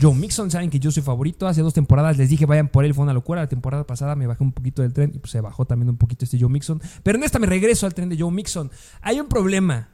[0.00, 1.46] Joe Mixon, saben que yo soy favorito.
[1.46, 3.40] Hace dos temporadas les dije vayan por él, fue una locura.
[3.40, 5.96] La temporada pasada me bajé un poquito del tren y pues se bajó también un
[5.96, 6.80] poquito este Joe Mixon.
[7.02, 8.70] Pero en esta me regreso al tren de Joe Mixon.
[9.00, 9.88] Hay un problema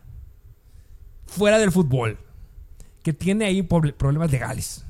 [1.27, 2.19] fuera del fútbol
[3.03, 4.85] que tiene ahí problemas legales.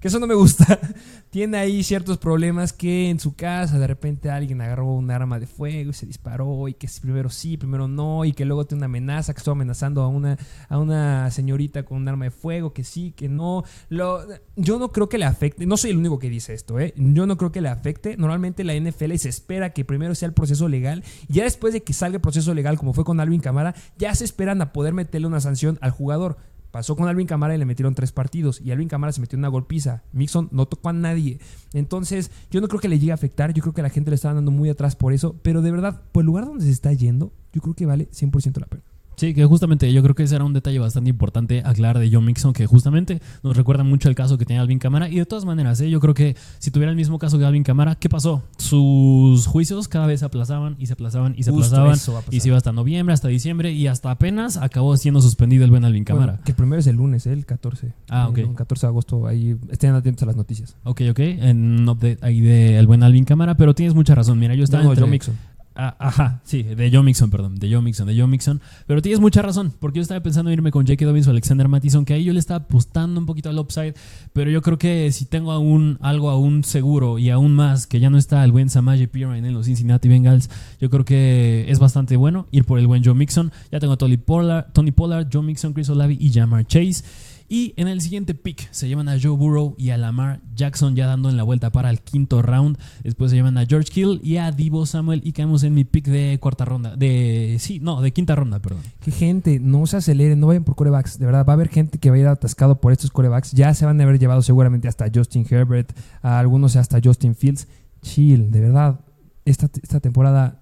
[0.00, 0.78] Que eso no me gusta.
[1.30, 5.46] tiene ahí ciertos problemas que en su casa de repente alguien agarró un arma de
[5.46, 8.86] fuego y se disparó y que primero sí, primero no y que luego tiene una
[8.86, 10.38] amenaza que estuvo amenazando a una,
[10.68, 13.64] a una señorita con un arma de fuego que sí, que no.
[13.88, 14.24] Lo,
[14.56, 15.66] yo no creo que le afecte.
[15.66, 16.94] No soy el único que dice esto, ¿eh?
[16.96, 18.16] Yo no creo que le afecte.
[18.16, 21.82] Normalmente la NFL se espera que primero sea el proceso legal y ya después de
[21.82, 24.94] que salga el proceso legal como fue con Alvin Camara, ya se esperan a poder
[24.94, 26.36] meterle una sanción al jugador.
[26.70, 28.60] Pasó con Alvin Camara y le metieron tres partidos.
[28.60, 30.02] Y Alvin Camara se metió en una golpiza.
[30.12, 31.40] Mixon no tocó a nadie.
[31.72, 33.52] Entonces, yo no creo que le llegue a afectar.
[33.52, 35.36] Yo creo que la gente le está dando muy atrás por eso.
[35.42, 38.60] Pero de verdad, por el lugar donde se está yendo, yo creo que vale 100%
[38.60, 38.82] la pena.
[39.18, 42.24] Sí, que justamente yo creo que ese era un detalle bastante importante aclarar de John
[42.24, 45.08] Mixon, que justamente nos recuerda mucho el caso que tenía Alvin Camara.
[45.08, 45.90] Y de todas maneras, ¿eh?
[45.90, 48.44] yo creo que si tuviera el mismo caso que Alvin Camara, ¿qué pasó?
[48.58, 52.22] Sus juicios cada vez se aplazaban y se aplazaban y se Justo aplazaban.
[52.30, 55.84] Y se iba hasta noviembre, hasta diciembre, y hasta apenas acabó siendo suspendido el buen
[55.84, 56.26] Alvin Camara.
[56.34, 57.32] Bueno, que el primero es el lunes, ¿eh?
[57.32, 57.92] el 14.
[58.08, 58.38] Ah, ok.
[58.38, 59.26] El 14 de agosto.
[59.26, 60.76] Ahí estén atentos a las noticias.
[60.84, 64.38] Ok, ok, en update ahí del buen Alvin Cámara, pero tienes mucha razón.
[64.38, 65.34] Mira, yo estaba No, entre- Joe Mixon.
[65.80, 68.60] Ah, ajá, sí, de Joe Mixon, perdón, de Joe Mixon, de Joe Mixon.
[68.88, 71.06] Pero tienes mucha razón, porque yo estaba pensando en irme con J.K.
[71.06, 73.94] Dobbins o Alexander Mattison, que ahí yo le estaba apostando un poquito al upside,
[74.32, 78.10] pero yo creo que si tengo aún algo aún seguro y aún más, que ya
[78.10, 82.16] no está el buen Samaje Piran en los Cincinnati Bengals, yo creo que es bastante
[82.16, 83.52] bueno ir por el buen Joe Mixon.
[83.70, 87.04] Ya tengo a Tony Pollard, Tony Pollard Joe Mixon, Chris Olavi y Jamar Chase.
[87.50, 91.06] Y en el siguiente pick se llevan a Joe Burrow y a Lamar Jackson ya
[91.06, 92.76] dando en la vuelta para el quinto round.
[93.02, 96.06] Después se llevan a George Hill y a Divo Samuel y caemos en mi pick
[96.08, 96.94] de cuarta ronda.
[96.94, 98.82] De sí, no, de quinta ronda, perdón.
[99.00, 101.18] Que gente, no se aceleren, no vayan por corebacks.
[101.18, 103.52] De verdad, va a haber gente que va a ir atascado por estos corebacks.
[103.52, 107.66] Ya se van a haber llevado seguramente hasta Justin Herbert, a algunos hasta Justin Fields.
[108.02, 109.00] Chill, de verdad.
[109.46, 110.60] Esta, esta temporada,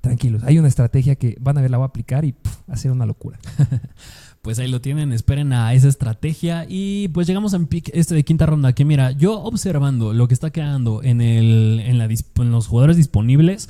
[0.00, 0.44] tranquilos.
[0.44, 3.06] Hay una estrategia que van a ver, la voy a aplicar y pff, ser una
[3.06, 3.40] locura.
[4.42, 6.66] Pues ahí lo tienen, esperen a esa estrategia.
[6.68, 8.72] Y pues llegamos a mi pick este de quinta ronda.
[8.72, 12.96] Que mira, yo observando lo que está quedando en, el, en, la, en los jugadores
[12.96, 13.68] disponibles,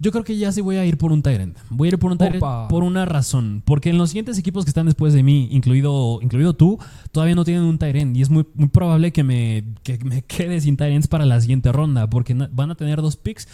[0.00, 1.56] yo creo que ya sí voy a ir por un Tyrant.
[1.70, 2.66] Voy a ir por un Tyrant Opa.
[2.66, 3.62] por una razón.
[3.64, 6.80] Porque en los siguientes equipos que están después de mí, incluido, incluido tú,
[7.12, 8.16] todavía no tienen un Tyrant.
[8.16, 11.70] Y es muy, muy probable que me, que me quede sin Tyrants para la siguiente
[11.70, 12.10] ronda.
[12.10, 13.46] Porque van a tener dos picks.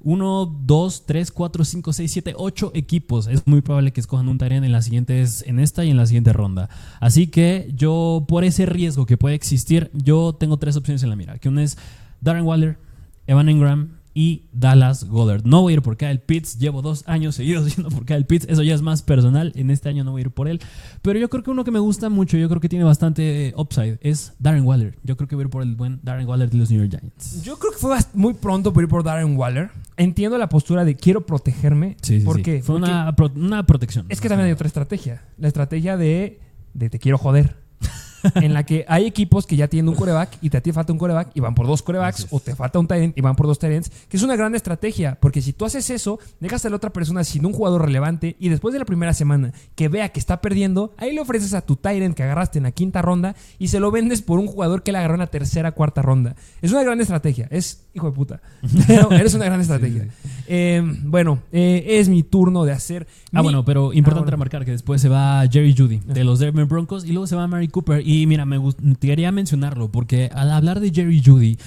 [0.00, 3.26] Uno, dos, tres, cuatro, cinco, seis, siete, ocho equipos.
[3.26, 6.06] Es muy probable que escojan un Tyrant en las siguientes, en esta y en la
[6.06, 6.68] siguiente ronda.
[7.00, 11.16] Así que yo, por ese riesgo que puede existir, yo tengo tres opciones en la
[11.16, 11.38] mira.
[11.38, 11.76] Que una es
[12.20, 12.78] Darren Waller,
[13.26, 15.44] Evan Ingram y Dallas Goddard.
[15.44, 16.58] No voy a ir por Kyle Pitts.
[16.58, 18.46] Llevo dos años seguidos yendo por Kyle Pitts.
[18.48, 19.52] Eso ya es más personal.
[19.54, 20.60] En este año no voy a ir por él.
[21.02, 23.54] Pero yo creo que uno que me gusta mucho, yo creo que tiene bastante eh,
[23.56, 24.98] upside, es Darren Waller.
[25.04, 26.90] Yo creo que voy a ir por el buen Darren Waller de los New York
[27.00, 27.42] Giants.
[27.42, 29.70] Yo creo que fue muy pronto por ir por Darren Waller.
[29.96, 31.96] Entiendo la postura de quiero protegerme.
[32.02, 32.42] Sí, sí, ¿Por sí.
[32.42, 32.62] qué?
[32.62, 34.06] Fue Porque una, pro- una protección.
[34.08, 35.24] es que también hay otra estrategia.
[35.38, 36.40] La estrategia de,
[36.74, 37.56] de te quiero joder.
[38.34, 40.92] En la que hay equipos que ya tienen un coreback y te a ti falta
[40.92, 43.46] un coreback y van por dos corebacks o te falta un Tyrant y van por
[43.46, 46.76] dos Tyrants, que es una gran estrategia, porque si tú haces eso, dejas a la
[46.76, 50.20] otra persona sin un jugador relevante y después de la primera semana que vea que
[50.20, 53.68] está perdiendo, ahí le ofreces a tu Tyrant que agarraste en la quinta ronda y
[53.68, 56.36] se lo vendes por un jugador que le agarró en la tercera, cuarta ronda.
[56.62, 58.40] Es una gran estrategia, es hijo de puta,
[58.86, 60.08] pero eres una gran estrategia.
[60.46, 63.06] Eh, bueno, eh, es mi turno de hacer...
[63.32, 64.30] Ah, mi- bueno, pero importante bueno.
[64.30, 67.46] remarcar que después se va Jerry Judy de los Denver Broncos y luego se va
[67.46, 68.06] Mary Cooper.
[68.06, 71.58] Y mira, me gust- quería mencionarlo porque al hablar de Jerry Judy,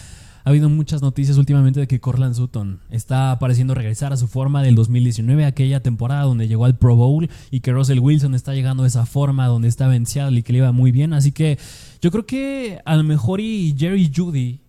[0.43, 4.63] ha habido muchas noticias últimamente de que Corland Sutton está pareciendo regresar a su forma
[4.63, 8.81] del 2019, aquella temporada donde llegó al Pro Bowl y que Russell Wilson está llegando
[8.81, 11.13] a esa forma donde estaba en Seattle y que le iba muy bien.
[11.13, 11.59] Así que
[12.01, 14.60] yo creo que a lo mejor y Jerry Judy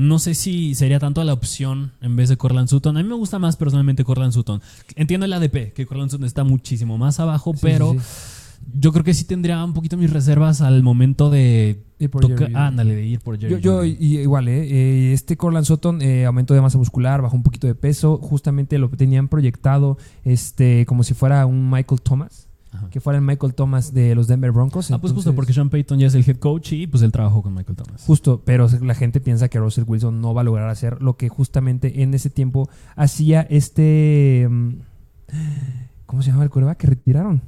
[0.00, 2.96] no sé si sería tanto la opción en vez de Corland Sutton.
[2.96, 4.62] A mí me gusta más personalmente Corland Sutton.
[4.96, 8.70] Entiendo el ADP, que Corland Sutton está muchísimo más abajo, Sí, pero sí, sí.
[8.80, 12.26] yo creo que sí tendría un poquito mis reservas al momento de Ir por.
[12.26, 12.54] Jerry.
[12.54, 13.52] Ándale, de ir por Jerry.
[13.52, 14.62] Yo, yo igual, ¿eh?
[14.70, 18.16] Eh, Este Corland Sutton eh, aumentó de masa muscular, bajó un poquito de peso.
[18.16, 22.88] Justamente lo tenían proyectado este, como si fuera un Michael Thomas, Ajá.
[22.90, 24.90] que fuera el Michael Thomas de los Denver Broncos.
[24.90, 27.42] Ah, pues justo porque Sean Payton ya es el head coach y pues él trabajó
[27.42, 28.04] con Michael Thomas.
[28.06, 31.28] Justo, pero la gente piensa que Russell Wilson no va a lograr hacer lo que
[31.28, 34.46] justamente en ese tiempo hacía este.
[34.48, 34.70] mm,
[36.06, 37.42] ¿Cómo se llama el coreback que retiraron?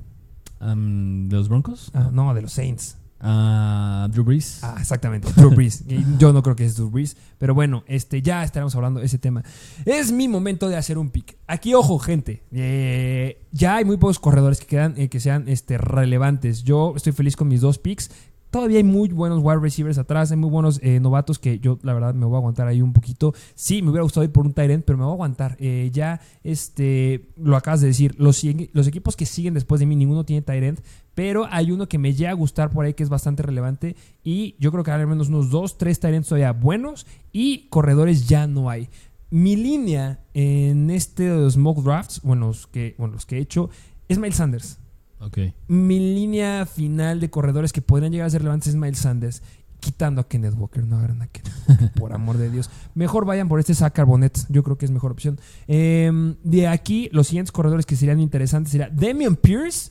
[0.60, 1.90] ¿De los Broncos?
[1.94, 2.96] Ah, no, de los Saints.
[3.24, 4.58] Ah, Drew Brees.
[4.64, 5.84] Ah, exactamente, Drew Brees.
[6.18, 9.18] Yo no creo que es Drew Brees, pero bueno, este, ya estaremos hablando de ese
[9.18, 9.44] tema.
[9.84, 11.36] Es mi momento de hacer un pick.
[11.46, 15.78] Aquí, ojo, gente, eh, ya hay muy pocos corredores que quedan eh, que sean este,
[15.78, 16.64] relevantes.
[16.64, 18.10] Yo estoy feliz con mis dos picks.
[18.52, 21.94] Todavía hay muy buenos wide receivers atrás, hay muy buenos eh, novatos que yo, la
[21.94, 23.32] verdad, me voy a aguantar ahí un poquito.
[23.54, 25.56] Sí, me hubiera gustado ir por un tight end, pero me voy a aguantar.
[25.58, 30.26] Eh, ya, este, lo acabas de decir, los, equipos que siguen después de mí, ninguno
[30.26, 30.80] tiene tight end,
[31.14, 34.54] pero hay uno que me llega a gustar por ahí que es bastante relevante y
[34.58, 38.28] yo creo que hay al menos unos dos, tres tight ends todavía buenos y corredores
[38.28, 38.90] ya no hay.
[39.30, 43.70] Mi línea en este mock drafts, bueno, los que, bueno, los que he hecho,
[44.08, 44.78] es Miles Sanders.
[45.22, 45.38] Ok.
[45.68, 49.42] Mi línea final de corredores que podrían llegar a ser relevantes es Miles Sanders.
[49.78, 52.70] Quitando a Kenneth Walker, no agarran a Kenneth Walker, por amor de Dios.
[52.94, 55.40] Mejor vayan por este Zach Carbonet, yo creo que es mejor opción.
[55.66, 59.90] Eh, de aquí, los siguientes corredores que serían interesantes serían Damian Pierce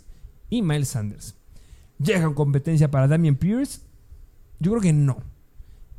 [0.49, 1.35] y Miles Sanders.
[1.97, 3.81] ¿Llegan competencia para Damian Pierce?
[4.59, 5.17] Yo creo que no.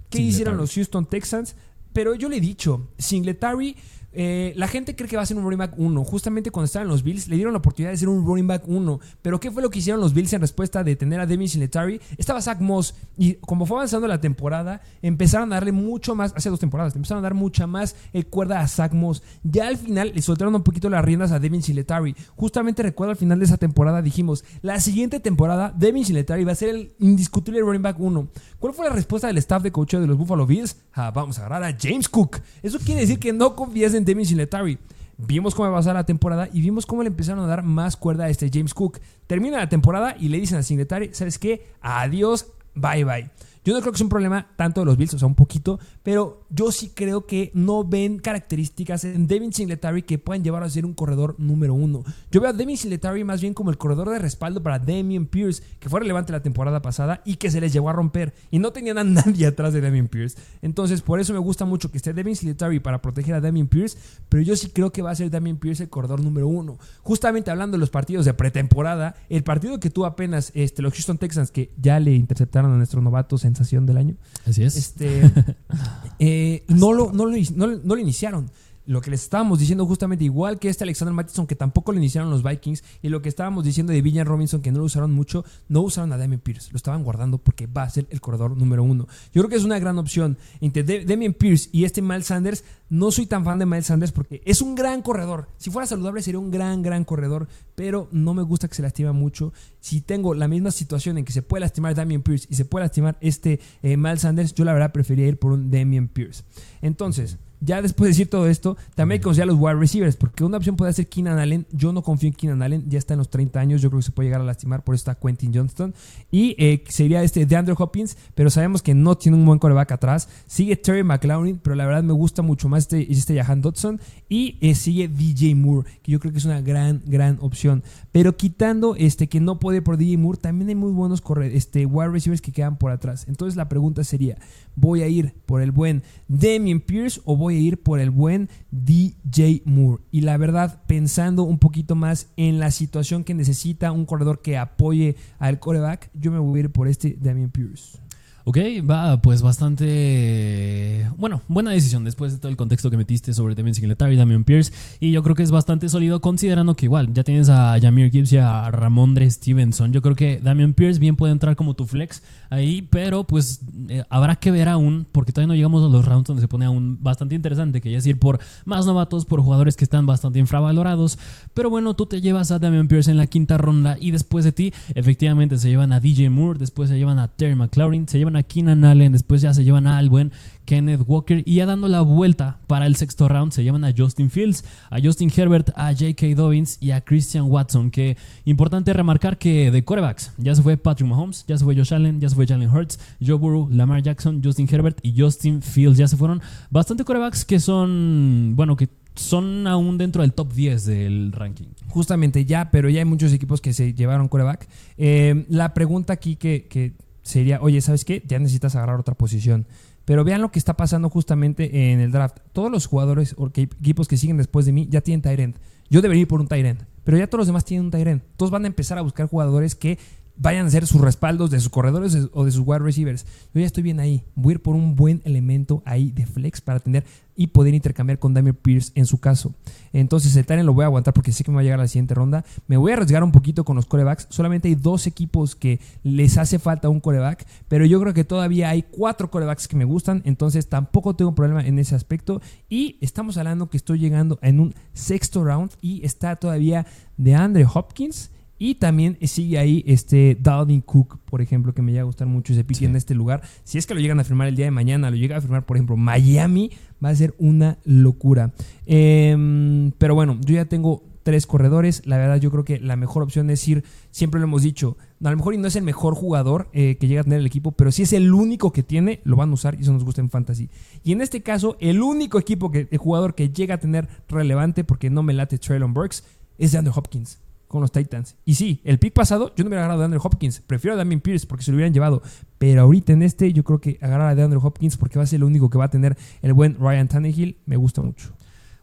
[0.08, 0.28] ¿Qué Singletary.
[0.28, 1.54] hicieron los Houston Texans?
[1.92, 3.76] Pero yo le he dicho, Singletary,
[4.12, 6.04] eh, la gente cree que va a ser un running back 1.
[6.04, 9.00] Justamente cuando estaban los Bills, le dieron la oportunidad de ser un running back 1.
[9.22, 12.00] Pero ¿qué fue lo que hicieron los Bills en respuesta de tener a Devin Singletary?
[12.18, 12.94] Estaba Zach Moss.
[13.16, 17.24] Y como fue avanzando la temporada, empezaron a darle mucho más, hace dos temporadas, empezaron
[17.24, 19.22] a dar mucha más eh, cuerda a Zach Moss.
[19.42, 22.14] Ya al final le soltaron un poquito las riendas a Devin Singletary.
[22.36, 26.56] Justamente recuerdo al final de esa temporada dijimos, la siguiente temporada Devin Singletary va a
[26.56, 28.28] ser el indiscutible running back 1.
[28.58, 30.76] ¿Cuál fue la respuesta del staff de coaching de los Buffalo Bills?
[30.92, 32.40] Ah, vamos a agarrar a James Cook.
[32.62, 34.78] Eso quiere decir que no confías en Devin Singletary.
[35.18, 38.24] vimos cómo a pasar la temporada y vimos cómo le empezaron a dar más cuerda
[38.24, 39.00] a este James Cook.
[39.26, 41.68] Termina la temporada y le dicen al Singletary, ¿sabes qué?
[41.80, 43.30] Adiós, bye bye.
[43.64, 45.78] Yo no creo que sea un problema tanto de los Bills, o sea, un poquito,
[46.02, 50.70] pero yo sí creo que no ven características en Devin Singletary que puedan llevar a
[50.70, 52.02] ser un corredor número uno.
[52.30, 55.62] Yo veo a Devin Singletary más bien como el corredor de respaldo para Damian Pierce,
[55.78, 58.34] que fue relevante la temporada pasada y que se les llevó a romper.
[58.50, 60.36] Y no tenían a nadie atrás de Damian Pierce.
[60.60, 63.96] Entonces, por eso me gusta mucho que esté Devin Singletary para proteger a Damian Pierce,
[64.28, 66.78] pero yo sí creo que va a ser Damian Pierce el corredor número uno.
[67.02, 71.18] Justamente hablando de los partidos de pretemporada, el partido que tuvo apenas este, los Houston
[71.18, 74.16] Texans, que ya le interceptaron a nuestros novatos sensación del año.
[74.46, 74.76] Así es.
[74.76, 75.30] Este,
[76.18, 78.50] eh, no, lo, no, lo, no, no lo iniciaron.
[78.84, 82.30] Lo que les estábamos diciendo justamente igual que este Alexander Mattison que tampoco lo iniciaron
[82.30, 85.44] los Vikings y lo que estábamos diciendo de Villan Robinson que no lo usaron mucho,
[85.68, 88.82] no usaron a Damian Pierce, lo estaban guardando porque va a ser el corredor número
[88.82, 89.06] uno.
[89.32, 92.64] Yo creo que es una gran opción entre Damian Pierce y este Miles Sanders.
[92.88, 95.48] No soy tan fan de Miles Sanders porque es un gran corredor.
[95.56, 99.12] Si fuera saludable sería un gran, gran corredor, pero no me gusta que se lastima
[99.12, 99.52] mucho.
[99.80, 102.84] Si tengo la misma situación en que se puede lastimar Damian Pierce y se puede
[102.84, 106.44] lastimar este eh, Miles Sanders, yo la verdad preferiría ir por un Damian Pierce.
[106.82, 110.44] Entonces, ya después de decir todo esto, también hay que considerar los wide receivers, porque
[110.44, 111.66] una opción puede ser Keenan Allen.
[111.72, 114.06] Yo no confío en Keenan Allen, ya está en los 30 años, yo creo que
[114.06, 115.94] se puede llegar a lastimar, por eso está Quentin Johnston.
[116.30, 119.92] Y eh, sería este de Andrew Hopkins, pero sabemos que no tiene un buen coreback
[119.92, 120.28] atrás.
[120.46, 124.00] Sigue Terry McLaurin, pero la verdad me gusta mucho más este, este Jahan Dodson.
[124.28, 127.82] Y eh, sigue DJ Moore, que yo creo que es una gran, gran opción.
[128.10, 131.86] Pero quitando este que no puede por DJ Moore, también hay muy buenos corre- este,
[131.86, 133.26] wide receivers que quedan por atrás.
[133.28, 134.36] Entonces la pregunta sería,
[134.74, 138.48] ¿voy a ir por el buen Damian Pierce o voy a ir por el buen
[138.70, 140.02] DJ Moore?
[140.10, 144.58] Y la verdad, pensando un poquito más en la situación que necesita un corredor que
[144.58, 148.01] apoye al coreback, yo me voy a ir por este Damian Pierce.
[148.44, 151.08] Ok, va, pues bastante.
[151.16, 154.72] Bueno, buena decisión después de todo el contexto que metiste sobre Devin Singletary Damian Pierce.
[154.98, 158.32] Y yo creo que es bastante sólido, considerando que igual ya tienes a Jameer Gibbs
[158.32, 159.92] y a Ramondre Stevenson.
[159.92, 164.02] Yo creo que Damian Pierce bien puede entrar como tu flex ahí, pero pues eh,
[164.10, 166.98] habrá que ver aún, porque todavía no llegamos a los rounds donde se pone aún
[167.00, 171.16] bastante interesante, que es ir por más novatos, por jugadores que están bastante infravalorados.
[171.54, 174.50] Pero bueno, tú te llevas a Damian Pierce en la quinta ronda y después de
[174.50, 178.31] ti, efectivamente se llevan a DJ Moore, después se llevan a Terry McLaurin, se llevan
[178.36, 180.32] a Keenan Allen, después ya se llevan a buen
[180.64, 184.30] Kenneth Walker y ya dando la vuelta para el sexto round se llevan a Justin
[184.30, 186.34] Fields, a Justin Herbert, a J.K.
[186.36, 187.90] Dobbins y a Christian Watson.
[187.90, 191.94] Que importante remarcar que de corebacks ya se fue Patrick Mahomes, ya se fue Josh
[191.94, 195.98] Allen, ya se fue Jalen Hurts, Joe Burrow, Lamar Jackson, Justin Herbert y Justin Fields.
[195.98, 196.40] Ya se fueron
[196.70, 201.66] bastante corebacks que son, bueno, que son aún dentro del top 10 del ranking.
[201.88, 204.68] Justamente ya, pero ya hay muchos equipos que se llevaron coreback.
[204.96, 208.22] Eh, la pregunta aquí que sería, oye, ¿sabes qué?
[208.26, 209.66] Ya necesitas agarrar otra posición.
[210.04, 212.38] Pero vean lo que está pasando justamente en el draft.
[212.52, 215.56] Todos los jugadores o equipos que siguen después de mí ya tienen Tyrant.
[215.90, 216.82] Yo debería ir por un Tyrant.
[217.04, 218.22] Pero ya todos los demás tienen un Tyrant.
[218.36, 219.98] Todos van a empezar a buscar jugadores que
[220.36, 223.24] vayan a ser sus respaldos de sus corredores o de sus wide receivers.
[223.54, 224.24] Yo ya estoy bien ahí.
[224.34, 228.18] Voy a ir por un buen elemento ahí de flex para tener y poder intercambiar
[228.18, 229.54] con Damian Pierce en su caso.
[229.92, 231.84] Entonces el Tyrant lo voy a aguantar porque sé que me va a llegar a
[231.84, 232.44] la siguiente ronda.
[232.66, 234.26] Me voy a arriesgar un poquito con los corebacks.
[234.30, 238.68] Solamente hay dos equipos que les hace falta un coreback, pero yo creo que todavía
[238.68, 242.40] hay cuatro corebacks que me gustan, entonces tampoco tengo problema en ese aspecto.
[242.68, 247.66] Y estamos hablando que estoy llegando en un sexto round y está todavía de Andre
[247.72, 248.30] Hopkins.
[248.64, 252.52] Y también sigue ahí este Dalvin Cook, por ejemplo, que me llega a gustar mucho
[252.52, 252.84] ese pick Sí.
[252.84, 253.42] en este lugar.
[253.64, 255.66] Si es que lo llegan a firmar el día de mañana, lo llega a firmar,
[255.66, 256.70] por ejemplo, Miami,
[257.04, 258.52] va a ser una locura.
[258.86, 262.06] Em, pero bueno, yo ya tengo tres corredores.
[262.06, 265.30] La verdad, yo creo que la mejor opción es ir, siempre lo hemos dicho, a
[265.32, 267.90] lo mejor no es el mejor jugador eh, que llega a tener el equipo, pero
[267.90, 270.30] si es el único que tiene, lo van a usar y eso nos gusta en
[270.30, 270.70] fantasy.
[271.02, 274.84] Y en este caso, el único equipo que, el jugador que llega a tener relevante,
[274.84, 276.22] porque no me late Traylon Burks,
[276.58, 277.40] es de Andrew Hopkins
[277.72, 278.36] con los Titans.
[278.44, 281.20] Y sí, el pick pasado yo no hubiera agarrado a Andrew Hopkins, prefiero a Damien
[281.20, 282.22] Pierce porque se lo hubieran llevado,
[282.58, 285.38] pero ahorita en este yo creo que agarrar a Andrew Hopkins porque va a ser
[285.38, 288.32] el único que va a tener el buen Ryan Tannehill, me gusta mucho.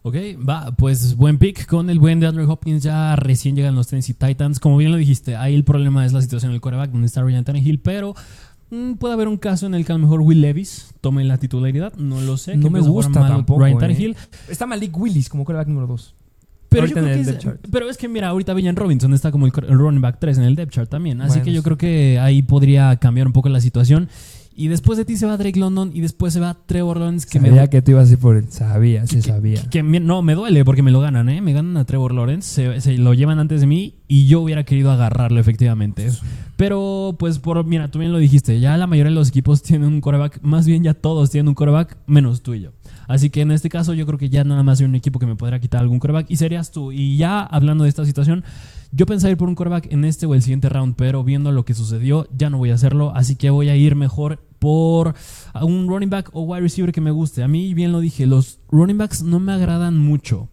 [0.02, 0.16] Ok,
[0.48, 2.84] va, pues buen pick con el buen de Andrew Hopkins.
[2.84, 4.60] Ya recién llegan los Tennessee Titans.
[4.60, 7.44] Como bien lo dijiste, ahí el problema es la situación del quarterback, donde está Ryan
[7.44, 8.16] Tannehill, pero
[8.70, 11.38] mm, puede haber un caso en el que a lo mejor Will Levis tome la
[11.38, 11.94] titularidad.
[11.96, 12.56] No lo sé.
[12.56, 13.80] No me gusta tampoco, Ryan eh.
[13.80, 14.18] Tannehill.
[14.48, 16.16] Está Malik Willis como quarterback número 2.
[16.70, 17.60] Pero, yo creo en que es, chart.
[17.72, 20.44] pero es que mira, ahorita Villan Robinson está como el, el running back 3 en
[20.44, 21.20] el depth chart también.
[21.22, 21.64] Así Bueno, que yo sí.
[21.66, 24.08] creo que ahí podría cambiar un poco la situación.
[24.56, 27.40] Y después de ti se va Drake London y después se va Trevor Lawrence que
[27.40, 29.62] me Sabía que tú ibas a ir por él, sabía, se sabía.
[29.70, 31.40] Que no, me duele porque me lo ganan, ¿eh?
[31.40, 34.66] Me ganan a Trevor Lawrence, se, se lo llevan antes de mí y yo hubiera
[34.66, 36.10] querido agarrarlo efectivamente.
[36.58, 39.88] Pero pues por, mira, tú bien lo dijiste, ya la mayoría de los equipos tienen
[39.88, 42.72] un coreback, más bien ya todos tienen un coreback, menos tú y yo.
[43.10, 45.26] Así que en este caso yo creo que ya nada más hay un equipo que
[45.26, 46.92] me podrá quitar algún quarterback y serías tú.
[46.92, 48.44] Y ya hablando de esta situación,
[48.92, 51.66] yo pensaba ir por un quarterback en este o el siguiente round, pero viendo lo
[51.66, 53.12] que sucedió, ya no voy a hacerlo.
[53.16, 55.16] Así que voy a ir mejor por
[55.60, 57.42] un running back o wide receiver que me guste.
[57.42, 60.48] A mí, bien lo dije, los running backs no me agradan mucho.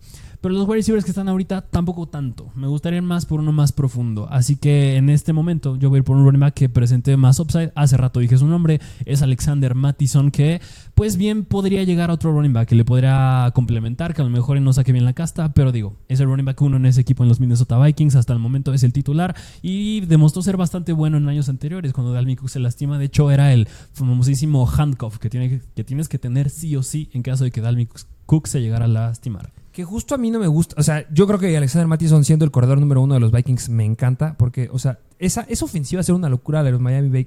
[0.47, 2.53] Pero los wide receivers que están ahorita tampoco tanto.
[2.55, 4.29] Me gustaría más por uno más profundo.
[4.31, 7.17] Así que en este momento yo voy a ir por un running back que presente
[7.17, 7.73] más upside.
[7.75, 8.81] Hace rato dije su nombre.
[9.07, 10.61] Es Alexander Mattison que
[10.95, 14.15] pues bien podría llegar a otro running back que le podría complementar.
[14.15, 15.53] Que a lo mejor no saque bien la casta.
[15.53, 18.15] Pero digo, es el running back uno en ese equipo en los Minnesota Vikings.
[18.15, 19.35] Hasta el momento es el titular.
[19.63, 23.01] Y demostró ser bastante bueno en años anteriores cuando Dalvin Cook se lastima.
[23.01, 27.11] De hecho era el famosísimo handcuff que, tiene, que tienes que tener sí o sí
[27.15, 27.89] en caso de que Dalvin
[28.27, 29.51] Cook se llegara a lastimar.
[29.77, 30.75] Que justo a mí no me gusta.
[30.79, 33.69] O sea, yo creo que Alexander Mattison siendo el corredor número uno de los Vikings
[33.69, 34.35] me encanta.
[34.39, 37.11] Porque, o sea, esa, esa ofensiva ser una locura de los Miami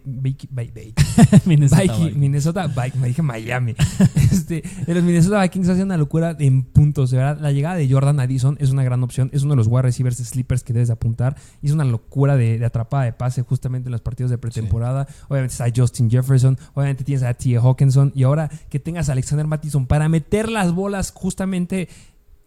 [1.46, 2.16] Minnesota, Vikings.
[2.16, 2.96] Minnesota Vikings.
[2.96, 3.76] Me dije Miami.
[4.16, 7.12] este, de los Minnesota Vikings ser una locura en puntos.
[7.12, 9.30] De verdad, la llegada de Jordan Addison es una gran opción.
[9.32, 11.36] Es uno de los wide receivers sleepers que debes apuntar.
[11.62, 15.08] Y es una locura de, atrapada de pase justamente en los partidos de pretemporada.
[15.28, 16.58] Obviamente está Justin Jefferson.
[16.74, 17.58] Obviamente tienes a T.
[17.58, 18.12] Hawkinson.
[18.16, 21.90] Y ahora que tengas a Alexander Mattison para meter las bolas justamente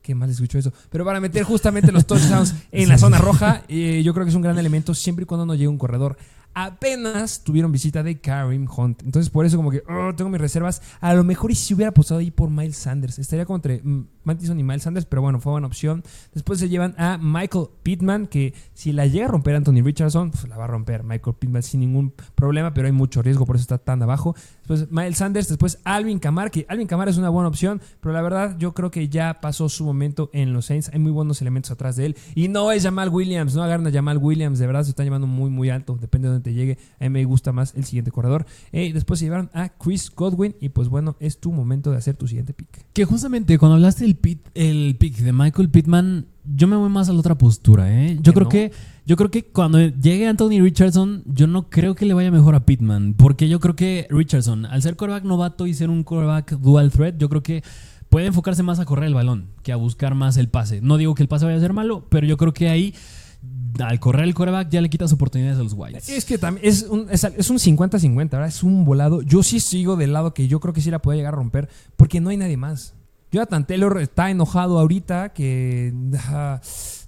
[0.03, 0.73] Qué mal escucho eso.
[0.91, 4.37] Pero para meter justamente los touchdowns en la zona roja, eh, yo creo que es
[4.37, 6.17] un gran elemento siempre y cuando no llegue un corredor
[6.55, 9.03] apenas tuvieron visita de Karim Hunt.
[9.03, 10.83] Entonces, por eso, como que oh, tengo mis reservas.
[11.01, 13.19] A lo mejor y si hubiera apostado ahí por Miles Sanders.
[13.19, 16.03] Estaría como entre mm, Mattison y Miles Sanders, pero bueno, fue buena opción.
[16.33, 20.49] Después se llevan a Michael Pittman, que si la llega a romper Anthony Richardson, pues
[20.49, 23.63] la va a romper Michael Pittman sin ningún problema, pero hay mucho riesgo, por eso
[23.63, 24.35] está tan abajo.
[24.59, 28.23] Después Miles Sanders, después Alvin Kamara, que Alvin Kamara es una buena opción, pero la
[28.23, 30.91] verdad yo creo que ya pasó su momento en los Saints.
[30.93, 32.17] Hay muy buenos elementos atrás de él.
[32.35, 35.27] Y no es Jamal Williams, no agarran a Jamal Williams, de verdad se están llevando
[35.27, 36.79] muy, muy alto, depende de te llegue.
[37.01, 38.47] A mí me gusta más el siguiente corredor.
[38.73, 42.17] Eh, después se llevaron a Chris Godwin y pues bueno, es tu momento de hacer
[42.17, 42.85] tu siguiente pick.
[42.93, 47.09] Que justamente cuando hablaste del pit, el pick de Michael Pittman, yo me voy más
[47.09, 48.19] a la otra postura, ¿eh?
[48.21, 48.73] Yo creo que
[49.05, 52.65] yo creo que cuando llegue Anthony Richardson, yo no creo que le vaya mejor a
[52.65, 56.91] Pittman, porque yo creo que Richardson, al ser quarterback novato y ser un quarterback dual
[56.91, 57.63] threat, yo creo que
[58.09, 60.81] puede enfocarse más a correr el balón que a buscar más el pase.
[60.81, 62.95] No digo que el pase vaya a ser malo, pero yo creo que ahí
[63.81, 66.09] al correr el coreback ya le quitas oportunidades a los Whites.
[66.09, 68.49] Es que también es un, es, un 50-50, ¿verdad?
[68.49, 69.23] Es un volado.
[69.23, 71.69] Yo sí sigo del lado que yo creo que sí la puede llegar a romper
[71.97, 72.95] porque no hay nadie más.
[73.31, 75.95] Jonathan Taylor está enojado ahorita que
[76.29, 76.61] ah,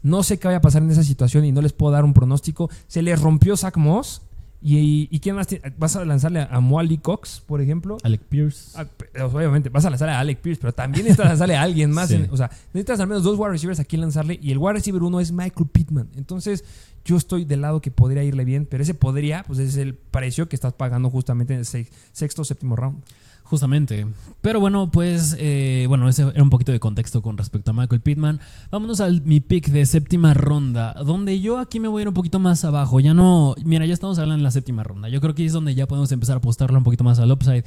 [0.03, 2.15] no sé qué vaya a pasar en esa situación y no les puedo dar un
[2.15, 2.71] pronóstico.
[2.87, 4.23] Se le rompió Zach Moss.
[4.67, 5.47] ¿Y, quién más?
[5.77, 7.99] ¿Vas a lanzarle a Moali Cox, por ejemplo?
[8.03, 8.73] Alec Pierce.
[8.75, 8.87] Ah,
[9.23, 12.11] obviamente, vas a lanzarle a Alec Pierce, pero también necesitas lanzarle a alguien más.
[12.31, 14.39] o sea, necesitas al menos dos wide receivers a quien lanzarle.
[14.43, 16.09] Y el wide receiver uno es Michael Pittman.
[16.17, 16.65] Entonces,
[17.05, 20.49] yo estoy del lado que podría irle bien, pero ese podría, pues es el precio
[20.49, 23.03] que estás pagando justamente en el sexto o séptimo round.
[23.45, 24.07] Justamente.
[24.41, 28.01] Pero bueno, pues, eh, bueno, ese era un poquito de contexto con respecto a Michael
[28.01, 28.41] Pittman.
[28.71, 32.15] Vámonos a mi pick de séptima ronda, donde yo aquí me voy a ir un
[32.15, 33.01] poquito más abajo.
[33.01, 35.09] Ya no, mira, ya estamos hablando en la séptima ronda.
[35.09, 37.65] Yo creo que es donde ya podemos empezar a apostarle un poquito más al upside.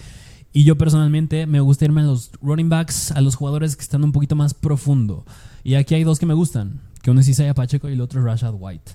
[0.52, 4.04] Y yo personalmente me gusta irme a los running backs, a los jugadores que están
[4.04, 5.26] un poquito más profundo.
[5.64, 8.20] Y aquí hay dos que me gustan, que uno es Isaiah Pacheco y el otro
[8.20, 8.94] es Rashad White.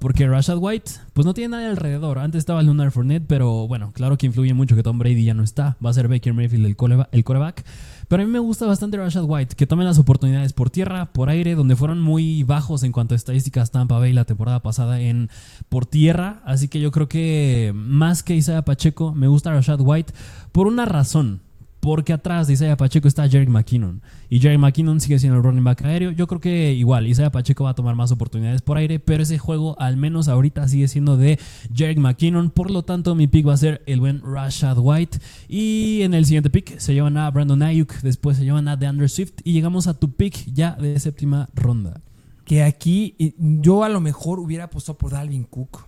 [0.00, 2.18] Porque Rashad White, pues no tiene nadie alrededor.
[2.18, 5.42] Antes estaba Lunar Fournette, pero bueno, claro que influye mucho que Tom Brady ya no
[5.42, 5.76] está.
[5.84, 7.64] Va a ser Baker Mayfield el, el coreback.
[8.08, 11.28] Pero a mí me gusta bastante Rashad White, que tome las oportunidades por tierra, por
[11.28, 15.30] aire, donde fueron muy bajos en cuanto a estadísticas Tampa Bay la temporada pasada en
[15.68, 16.42] por tierra.
[16.44, 20.12] Así que yo creo que más que Isaiah Pacheco, me gusta Rashad White
[20.52, 21.40] por una razón
[21.84, 24.00] porque atrás de Isaiah Pacheco está Jerry McKinnon.
[24.30, 26.12] Y Jerry McKinnon sigue siendo el running back aéreo.
[26.12, 29.36] Yo creo que igual, Isaiah Pacheco va a tomar más oportunidades por aire, pero ese
[29.36, 31.38] juego, al menos ahorita, sigue siendo de
[31.74, 32.48] Jerry McKinnon.
[32.48, 35.18] Por lo tanto, mi pick va a ser el buen Rashad White.
[35.46, 39.10] Y en el siguiente pick se llevan a Brandon Ayuk, después se llevan a DeAndre
[39.10, 39.34] Swift.
[39.44, 42.00] Y llegamos a tu pick ya de séptima ronda.
[42.46, 45.84] Que aquí yo a lo mejor hubiera apostado por Dalvin Cook.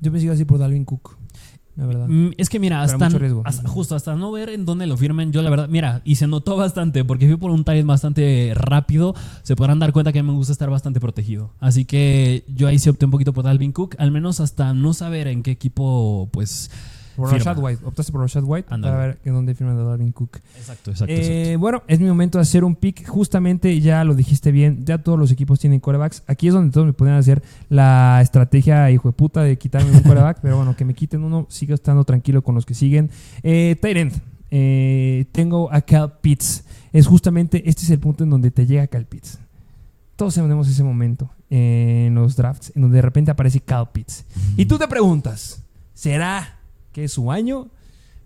[0.00, 1.16] Yo me sigo así por Dalvin Cook.
[1.76, 3.08] Mm, es que mira, hasta,
[3.68, 6.56] justo hasta no ver en dónde lo firmen, yo la verdad, mira, y se notó
[6.56, 10.52] bastante, porque fui por un target bastante rápido, se podrán dar cuenta que me gusta
[10.52, 11.50] estar bastante protegido.
[11.60, 14.94] Así que yo ahí sí opté un poquito por Dalvin Cook, al menos hasta no
[14.94, 16.70] saber en qué equipo, pues
[17.16, 17.84] por Rashad White.
[17.84, 20.38] Optaste por Rashad White para ver en dónde firma Dalvin Cook.
[20.56, 23.06] Exacto, exacto, eh, Bueno, es mi momento de hacer un pick.
[23.06, 26.22] Justamente, ya lo dijiste bien, ya todos los equipos tienen corebacks.
[26.26, 30.00] Aquí es donde todos me podrían hacer la estrategia, hijo de puta, de quitarme un
[30.00, 30.38] coreback.
[30.42, 33.10] pero bueno, que me quiten uno, sigo estando tranquilo con los que siguen.
[33.42, 34.14] Eh, Tyrant.
[34.50, 36.64] Eh, tengo a Cal Pitts.
[36.92, 39.38] Es justamente, este es el punto en donde te llega Cal Pitts.
[40.16, 44.24] Todos tenemos ese momento en los drafts, en donde de repente aparece Cal Pitts.
[44.56, 45.62] Y tú te preguntas,
[45.94, 46.55] ¿será
[46.96, 47.68] que es su año.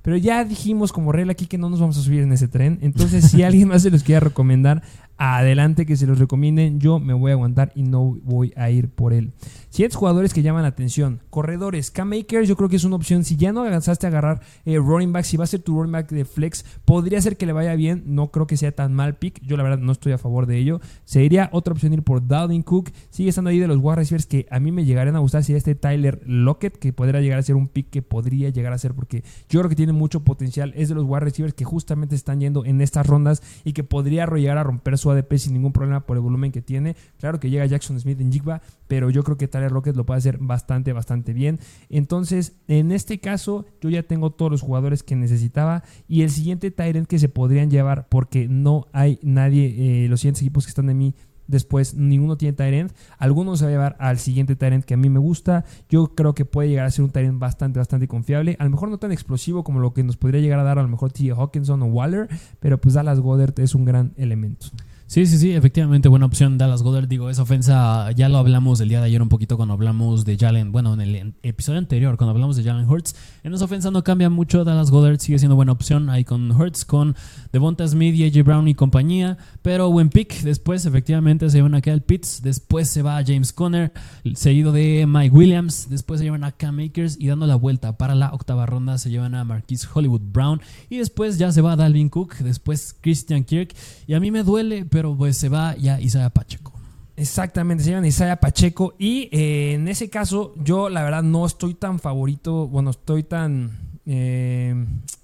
[0.02, 2.78] Pero ya dijimos como regla aquí que no nos vamos a subir en ese tren.
[2.82, 4.84] Entonces, si alguien más se los quiere recomendar,
[5.20, 6.80] adelante que se los recomienden.
[6.80, 9.32] Yo me voy a aguantar y no voy a ir por él.
[9.68, 11.20] Siguientes jugadores que llaman la atención.
[11.28, 11.90] Corredores.
[11.90, 13.22] K-Makers yo creo que es una opción.
[13.22, 15.92] Si ya no alcanzaste a agarrar eh, running back, si va a ser tu running
[15.92, 18.02] back de flex, podría ser que le vaya bien.
[18.06, 19.42] No creo que sea tan mal pick.
[19.42, 20.80] Yo la verdad no estoy a favor de ello.
[21.04, 22.90] Sería otra opción ir por Dalvin Cook.
[23.10, 25.44] Sigue estando ahí de los wide receivers que a mí me llegarían a gustar.
[25.44, 28.78] Sería este Tyler Lockett, que podría llegar a ser un pick que podría llegar a
[28.78, 30.72] ser porque yo creo que tiene mucho potencial.
[30.76, 34.24] Es de los wide receivers que justamente están yendo en estas rondas y que podría
[34.24, 36.96] llegar a romper su ADP sin ningún problema por el volumen que tiene.
[37.18, 40.18] Claro que llega Jackson Smith en Jigba, pero yo creo que Tyler Rocket lo puede
[40.18, 41.60] hacer bastante, bastante bien.
[41.88, 46.70] Entonces, en este caso, yo ya tengo todos los jugadores que necesitaba y el siguiente
[46.70, 50.86] Tyrant que se podrían llevar, porque no hay nadie, eh, los siguientes equipos que están
[50.86, 51.14] de mí
[51.50, 52.92] después ninguno tiene Tyrant.
[53.18, 55.64] Algunos se va a llevar al siguiente Tyrant que a mí me gusta.
[55.88, 58.56] Yo creo que puede llegar a ser un Tyrant bastante, bastante confiable.
[58.58, 60.82] A lo mejor no tan explosivo como lo que nos podría llegar a dar a
[60.82, 61.30] lo mejor T.
[61.30, 62.28] Hawkinson o Waller,
[62.60, 64.66] pero pues Dallas Goddard es un gran elemento.
[65.10, 67.08] Sí, sí, sí, efectivamente, buena opción Dallas Goddard.
[67.08, 70.38] Digo, esa ofensa ya lo hablamos el día de ayer un poquito cuando hablamos de
[70.38, 73.16] Jalen, bueno, en el episodio anterior, cuando hablamos de Jalen Hurts.
[73.42, 76.84] En esa ofensa no cambia mucho, Dallas Goddard sigue siendo buena opción ahí con Hurts,
[76.84, 77.16] con
[77.52, 80.42] Devonta Smith y AJ Brown y compañía, pero buen pick.
[80.42, 83.92] Después, efectivamente, se llevan a Kyle Pitts, después se va a James Conner,
[84.34, 88.14] seguido de Mike Williams, después se llevan a Cam Makers y dando la vuelta para
[88.14, 91.76] la octava ronda se llevan a Marquise Hollywood Brown y después ya se va a
[91.76, 93.74] Dalvin Cook, después Christian Kirk
[94.06, 96.74] y a mí me duele, pero pero pues se va ya Isaiah Pacheco.
[97.16, 98.96] Exactamente, se llama Isaiah Pacheco.
[98.98, 103.98] Y eh, en ese caso, yo la verdad no estoy tan favorito, bueno, estoy tan...
[104.04, 104.74] Eh,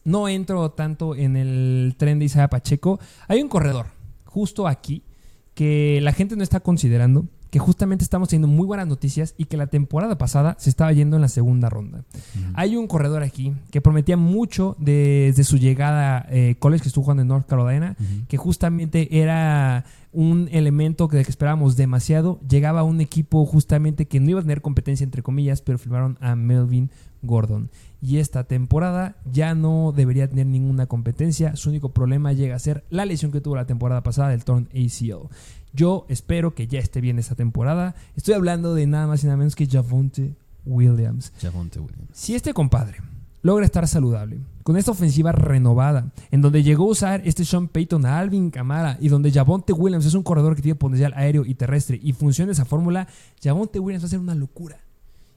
[0.02, 2.98] no entro tanto en el tren de Isaiah Pacheco.
[3.28, 3.88] Hay un corredor
[4.24, 5.02] justo aquí
[5.52, 9.56] que la gente no está considerando, que justamente estamos teniendo muy buenas noticias y que
[9.56, 12.04] la temporada pasada se estaba yendo en la segunda ronda.
[12.52, 17.22] Hay un corredor aquí que prometía mucho desde su llegada eh, college que estuvo jugando
[17.22, 17.96] en North Carolina,
[18.28, 22.38] que justamente era un elemento que, que esperábamos demasiado.
[22.46, 26.18] Llegaba a un equipo justamente que no iba a tener competencia entre comillas, pero firmaron
[26.20, 26.90] a Melvin
[27.22, 27.70] Gordon.
[28.02, 31.56] Y esta temporada ya no debería tener ninguna competencia.
[31.56, 34.68] Su único problema llega a ser la lesión que tuvo la temporada pasada del torn
[34.72, 35.28] ACL.
[35.76, 37.94] Yo espero que ya esté bien esta temporada.
[38.16, 41.34] Estoy hablando de nada más y nada menos que Javonte Williams.
[41.38, 42.08] Javonte Williams.
[42.12, 42.96] Si este compadre
[43.42, 48.06] logra estar saludable, con esta ofensiva renovada, en donde llegó a usar este Sean Payton
[48.06, 51.54] a Alvin Kamara y donde Javonte Williams es un corredor que tiene potencial aéreo y
[51.54, 53.06] terrestre y funciona esa fórmula,
[53.42, 54.80] Javonte Williams va a ser una locura.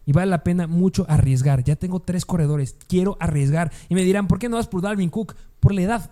[0.06, 1.66] Y vale la pena mucho arriesgar.
[1.66, 2.78] Ya tengo tres corredores.
[2.88, 3.72] Quiero arriesgar.
[3.90, 5.36] Y me dirán, ¿por qué no vas por Dalvin Cook?
[5.60, 6.12] Por la edad.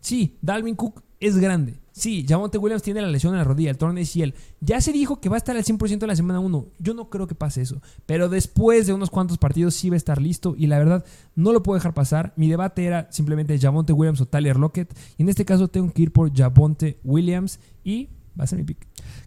[0.00, 1.80] Sí, Dalvin Cook es grande.
[1.96, 4.34] Sí, Jamonte Williams tiene la lesión en la rodilla, el torneo ACL.
[4.60, 6.66] Ya se dijo que va a estar al 100% en la semana 1.
[6.78, 7.80] Yo no creo que pase eso.
[8.04, 10.54] Pero después de unos cuantos partidos sí va a estar listo.
[10.58, 12.34] Y la verdad, no lo puedo dejar pasar.
[12.36, 14.94] Mi debate era simplemente Javonte Williams o Tyler Lockett.
[15.16, 17.60] Y en este caso tengo que ir por Javonte Williams.
[17.82, 18.86] Y va a ser mi pick.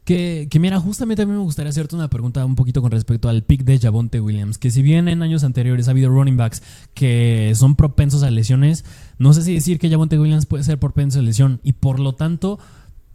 [0.09, 3.29] Que, que, mira, justamente a mí me gustaría hacerte una pregunta un poquito con respecto
[3.29, 4.57] al pick de Javonte Williams.
[4.57, 6.63] Que si bien en años anteriores ha habido running backs
[6.95, 8.85] que son propensos a lesiones,
[9.19, 11.59] no sé si decir que Javonte Williams puede ser propenso a lesión.
[11.61, 12.57] Y por lo tanto,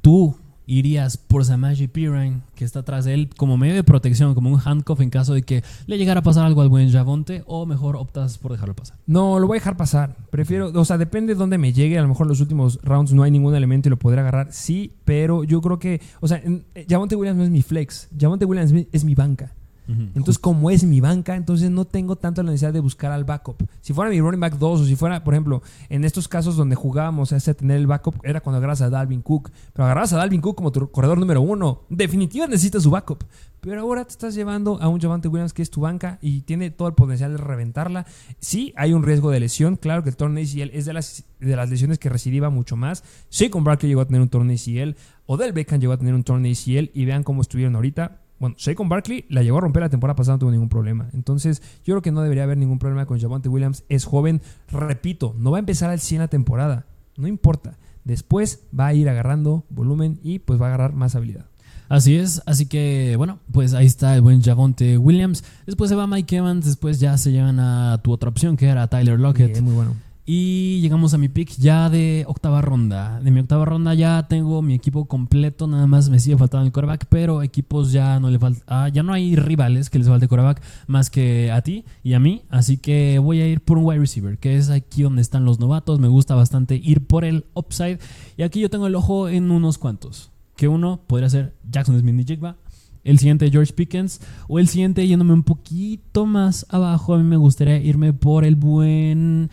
[0.03, 0.37] tú
[0.67, 4.61] irías por Samaji Pirine, que está atrás de él, como medio de protección, como un
[4.65, 7.97] handcuff en caso de que le llegara a pasar algo al buen Javonte, o mejor
[7.97, 8.99] optas por dejarlo pasar?
[9.07, 10.17] No, lo voy a dejar pasar.
[10.31, 11.99] Prefiero, o sea, depende de dónde me llegue.
[11.99, 14.49] A lo mejor en los últimos rounds no hay ningún elemento y lo podré agarrar.
[14.53, 16.43] Sí, pero yo creo que, o sea,
[16.89, 18.09] Javonte Williams no es mi flex.
[18.19, 19.53] Javonte Williams es mi banca.
[19.87, 23.63] Entonces, como es mi banca, entonces no tengo tanto la necesidad de buscar al backup.
[23.81, 26.75] Si fuera mi running back 2 o si fuera, por ejemplo, en estos casos donde
[26.75, 29.51] jugábamos a tener el backup, era cuando agarras a Dalvin Cook.
[29.73, 31.83] Pero agarras a Dalvin Cook como tu corredor número uno.
[31.91, 33.25] Definitivamente necesitas su backup.
[33.61, 36.71] Pero ahora te estás llevando a un Javante Williams que es tu banca y tiene
[36.71, 38.05] todo el potencial de reventarla.
[38.39, 39.77] Sí, hay un riesgo de lesión.
[39.77, 43.05] Claro que el torneo ACL es de las, de las lesiones que recidiva mucho más.
[43.31, 44.97] Sí, con Barkley llegó a tener un torneo ACL.
[45.27, 46.91] Odell Beckham llegó a tener un torneo ACL.
[46.93, 50.35] Y vean cómo estuvieron ahorita bueno, Saquon Barkley la llegó a romper la temporada pasada,
[50.35, 51.09] no tuvo ningún problema.
[51.13, 53.85] Entonces, yo creo que no debería haber ningún problema con Javonte Williams.
[53.89, 56.87] Es joven, repito, no va a empezar al 100 la temporada.
[57.17, 57.79] No importa.
[58.05, 61.47] Después va a ir agarrando volumen y pues va a agarrar más habilidad.
[61.89, 65.45] Así es, así que bueno, pues ahí está el buen Javonte Williams.
[65.67, 68.87] Después se va Mike Evans, después ya se llevan a tu otra opción que era
[68.89, 69.61] Tyler Lockett.
[69.61, 69.95] muy bueno.
[70.27, 73.21] Y llegamos a mi pick ya de octava ronda.
[73.21, 76.73] De mi octava ronda ya tengo mi equipo completo, nada más me sigue faltando el
[76.73, 80.27] coreback, pero equipos ya no le falta, ah, ya no hay rivales que les falte
[80.27, 83.85] coreback más que a ti y a mí, así que voy a ir por un
[83.85, 87.45] wide receiver, que es aquí donde están los novatos, me gusta bastante ir por el
[87.53, 87.99] upside
[88.39, 92.21] y aquí yo tengo el ojo en unos cuantos, que uno podría ser Jackson Smith
[92.21, 92.57] y Jigba,
[93.03, 97.15] el siguiente George Pickens o el siguiente yéndome un poquito más abajo.
[97.15, 99.51] A mí me gustaría irme por el buen...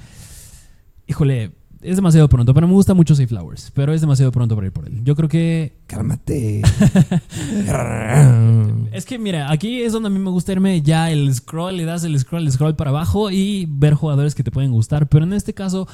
[1.12, 1.51] Híjole,
[1.82, 4.72] es demasiado pronto, pero me gusta mucho Safe Flowers, pero es demasiado pronto para ir
[4.72, 5.03] por él.
[5.03, 5.76] Yo creo que...
[5.88, 6.62] Cálmate.
[8.93, 11.84] es que mira, aquí es donde a mí me gusta irme ya el scroll, le
[11.84, 15.26] das el scroll, el scroll para abajo y ver jugadores que te pueden gustar, pero
[15.26, 15.86] en este caso...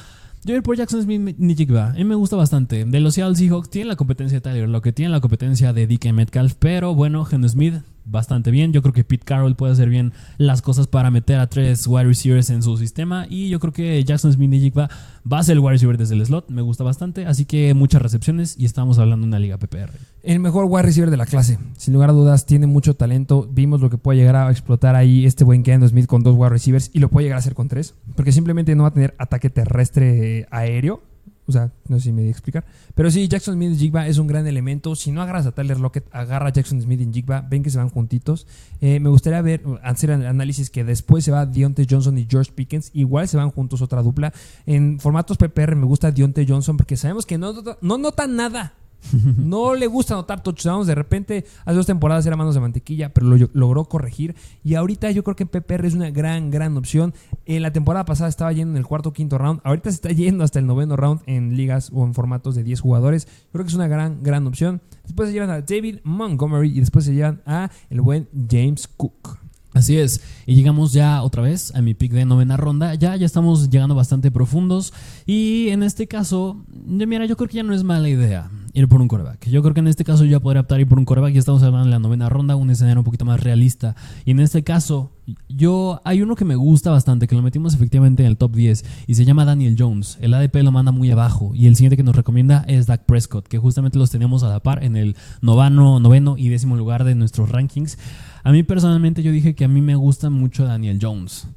[0.44, 1.88] Yo ir por Jackson Smith Nijigba.
[1.88, 2.84] A mí me gusta bastante.
[2.84, 5.88] De los Seattle Seahawks tiene la competencia de Tyler, lo que tiene la competencia de
[5.88, 7.74] DK Metcalf, pero bueno, Geno Smith
[8.10, 8.72] bastante bien.
[8.72, 12.04] Yo creo que Pete Carroll puede hacer bien las cosas para meter a tres wide
[12.04, 13.26] receivers en su sistema.
[13.28, 14.88] Y yo creo que Jackson Smith Nijigba
[15.30, 16.50] va a ser el wide receiver desde el slot.
[16.50, 17.26] Me gusta bastante.
[17.26, 19.90] Así que muchas recepciones y estamos hablando de una liga PPR.
[20.22, 21.58] El mejor wide receiver de la clase.
[21.76, 23.48] Sin lugar a dudas, tiene mucho talento.
[23.50, 26.50] Vimos lo que puede llegar a explotar ahí este buen Ken Smith con dos wide
[26.50, 27.94] receivers y lo puede llegar a hacer con tres.
[28.14, 31.02] Porque simplemente no va a tener ataque terrestre aéreo
[31.48, 32.66] o sea, no sé si me voy a explicar.
[32.94, 34.94] Pero sí, Jackson Smith y Jigba es un gran elemento.
[34.94, 37.40] Si no agarras a Tyler Lockett, agarra a Jackson Smith y Jigba.
[37.40, 38.46] Ven que se van juntitos.
[38.82, 42.90] Eh, me gustaría ver, hacer análisis que después se va Deontay Johnson y George Pickens.
[42.92, 44.32] Igual se van juntos otra dupla.
[44.66, 48.74] En formatos PPR me gusta Deontay Johnson porque sabemos que no, no notan nada.
[49.38, 50.86] No le gusta anotar touchdowns.
[50.86, 54.34] De repente, hace dos temporadas era manos de mantequilla, pero lo logró corregir.
[54.64, 57.14] Y ahorita yo creo que PPR es una gran, gran opción.
[57.46, 59.60] En la temporada pasada estaba yendo en el cuarto quinto round.
[59.64, 62.80] Ahorita se está yendo hasta el noveno round en ligas o en formatos de 10
[62.80, 63.28] jugadores.
[63.52, 64.80] Creo que es una gran, gran opción.
[65.04, 69.38] Después se llevan a David Montgomery y después se llevan a el buen James Cook.
[69.74, 72.94] Así es, y llegamos ya otra vez a mi pick de novena ronda.
[72.94, 74.92] Ya, ya estamos llegando bastante profundos.
[75.24, 79.00] Y en este caso, mira, yo creo que ya no es mala idea ir por
[79.00, 79.48] un coreback.
[79.48, 81.32] Yo creo que en este caso ya podría optar ir por un coreback.
[81.32, 83.96] Ya estamos hablando de la novena ronda, un escenario un poquito más realista.
[84.24, 85.10] Y en este caso,
[85.48, 88.84] yo hay uno que me gusta bastante, que lo metimos efectivamente en el top 10
[89.06, 90.18] y se llama Daniel Jones.
[90.20, 91.52] El ADP lo manda muy abajo.
[91.54, 94.60] Y el siguiente que nos recomienda es Dak Prescott, que justamente los tenemos a la
[94.60, 97.98] par en el novano, noveno y décimo lugar de nuestros rankings.
[98.44, 101.48] A mí personalmente yo dije que a mí me gusta mucho Daniel Jones.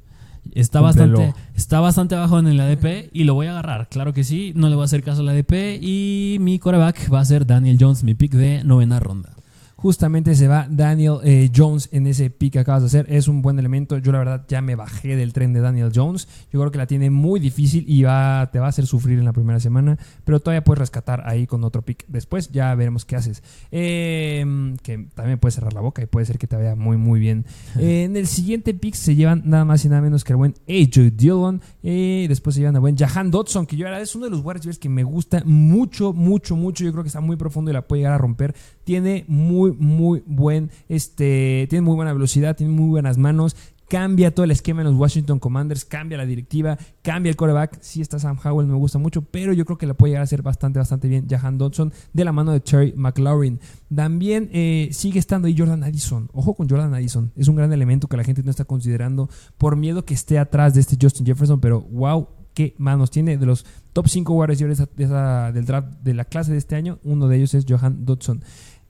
[0.54, 3.88] Está bastante, está bastante abajo en el ADP y lo voy a agarrar.
[3.90, 7.20] Claro que sí, no le voy a hacer caso al ADP y mi coreback va
[7.20, 9.36] a ser Daniel Jones, mi pick de novena ronda
[9.82, 13.06] justamente se va Daniel eh, Jones en ese pick que acabas de hacer.
[13.10, 13.98] Es un buen elemento.
[13.98, 16.28] Yo la verdad ya me bajé del tren de Daniel Jones.
[16.52, 19.26] Yo creo que la tiene muy difícil y va, te va a hacer sufrir en
[19.26, 19.98] la primera semana.
[20.24, 22.06] Pero todavía puedes rescatar ahí con otro pick.
[22.08, 23.42] Después ya veremos qué haces.
[23.72, 27.20] Em, que también puedes cerrar la boca y puede ser que te vaya muy muy
[27.20, 27.46] bien.
[27.76, 31.16] en el siguiente pick se llevan nada más y nada menos que el buen AJ
[31.16, 31.62] Dillon.
[31.82, 34.42] y después se llevan al buen Jahan Dodson, que yo ahora es uno de los
[34.44, 36.84] wide que me gusta mucho, mucho, mucho.
[36.84, 38.54] Yo creo que está muy profundo y la puede llegar a romper.
[38.92, 43.56] Tiene muy muy, buen, este, tiene muy buena velocidad, tiene muy buenas manos,
[43.88, 47.80] cambia todo el esquema en los Washington Commanders, cambia la directiva, cambia el quarterback.
[47.80, 50.28] Sí está Sam Howell, me gusta mucho, pero yo creo que le puede llegar a
[50.28, 53.62] ser bastante, bastante bien Jahan Dodson de la mano de Terry McLaurin.
[53.96, 56.30] También eh, sigue estando ahí Jordan Addison.
[56.34, 57.32] Ojo con Jordan Addison.
[57.38, 60.74] Es un gran elemento que la gente no está considerando por miedo que esté atrás
[60.74, 64.56] de este Justin Jefferson, pero wow, qué manos tiene de los top 5 wide
[65.54, 67.00] del draft de la clase de este año.
[67.04, 68.44] Uno de ellos es Johan Dodson.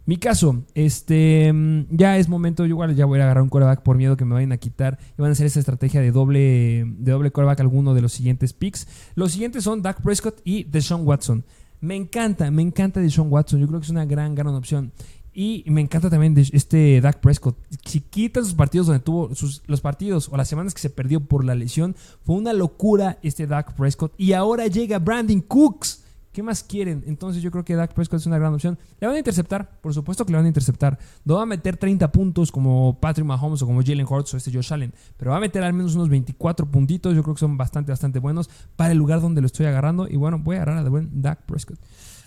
[0.05, 3.83] Mi caso, este, mm, ya es momento, yo igual ya voy a agarrar un coreback
[3.83, 6.85] por miedo que me vayan a quitar y van a hacer esa estrategia de doble,
[6.97, 8.87] de doble coreback alguno de los siguientes picks.
[9.15, 11.45] Los siguientes son Dak Prescott y Deshaun Watson.
[11.81, 14.91] Me encanta, me encanta Deshaun Watson, yo creo que es una gran, gran opción.
[15.33, 17.57] Y me encanta también este Dak Prescott.
[17.85, 21.21] Si quitan sus partidos donde tuvo sus, los partidos o las semanas que se perdió
[21.21, 21.95] por la lesión,
[22.25, 24.13] fue una locura este Dak Prescott.
[24.17, 27.03] Y ahora llega Brandon Cooks ¿Qué más quieren?
[27.07, 28.79] Entonces yo creo que Dak Prescott es una gran opción.
[28.99, 30.97] Le van a interceptar, por supuesto que le van a interceptar.
[31.25, 34.51] No va a meter 30 puntos como Patrick Mahomes o como Jalen Hurts o este
[34.51, 37.13] Josh Allen, pero va a meter al menos unos 24 puntitos.
[37.15, 40.07] Yo creo que son bastante, bastante buenos para el lugar donde lo estoy agarrando.
[40.07, 41.79] Y bueno, voy a agarrar a buen Dak Prescott.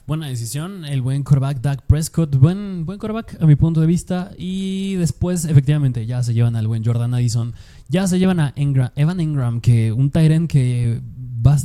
[0.06, 4.32] Buena decisión, el buen quarterback Dak Prescott, buen, buen quarterback a mi punto de vista.
[4.36, 7.54] Y después, efectivamente, ya se llevan al buen Jordan Addison,
[7.88, 11.00] ya se llevan a Evan Ingram, que un Tyrant que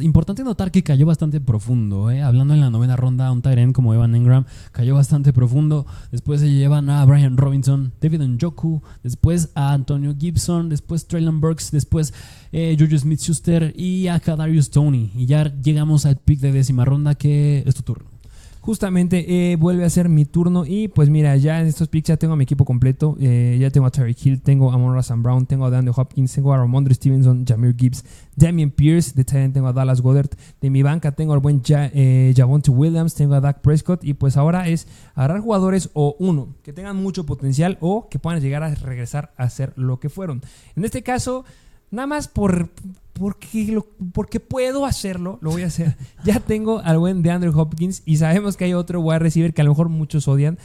[0.01, 2.11] importante notar que cayó bastante profundo.
[2.11, 2.21] ¿eh?
[2.21, 5.85] Hablando en la novena ronda, un Tyrant como Evan Ingram cayó bastante profundo.
[6.11, 11.71] Después se llevan a Brian Robinson, David Njoku, después a Antonio Gibson, después Traylon Burks,
[11.71, 12.13] después
[12.51, 15.11] eh, Smith Schuster y a Kadarius Tony.
[15.15, 18.18] Y ya llegamos al pick de décima ronda que es tu turno
[18.69, 22.17] justamente eh, vuelve a ser mi turno y pues mira, ya en estos picks ya
[22.17, 25.65] tengo mi equipo completo, eh, ya tengo a Terry Hill, tengo a Monroe Brown, tengo
[25.65, 28.05] a DeAndre Hopkins, tengo a Ramondre Stevenson, Jameer Gibbs,
[28.35, 30.29] Damien Pierce, de Titan tengo a Dallas Goddard,
[30.61, 34.13] de mi banca tengo al buen ja, eh, Javonte Williams, tengo a Dak Prescott y
[34.13, 38.61] pues ahora es agarrar jugadores o uno, que tengan mucho potencial o que puedan llegar
[38.61, 40.43] a regresar a ser lo que fueron.
[40.75, 41.43] En este caso,
[41.89, 42.69] nada más por
[43.19, 43.79] porque,
[44.13, 45.95] porque puedo hacerlo, lo voy a hacer.
[46.25, 49.61] ya tengo al buen de Andrew Hopkins y sabemos que hay otro wide receiver que
[49.61, 50.57] a lo mejor muchos odian,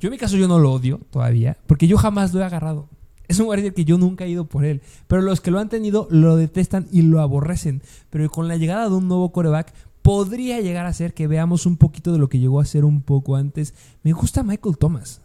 [0.00, 2.88] Yo en mi caso yo no lo odio todavía, porque yo jamás lo he agarrado.
[3.28, 4.80] Es un wide receiver que yo nunca he ido por él.
[5.06, 7.82] Pero los que lo han tenido lo detestan y lo aborrecen.
[8.08, 11.76] Pero con la llegada de un nuevo coreback, podría llegar a ser que veamos un
[11.76, 13.74] poquito de lo que llegó a ser un poco antes.
[14.02, 15.20] Me gusta Michael Thomas.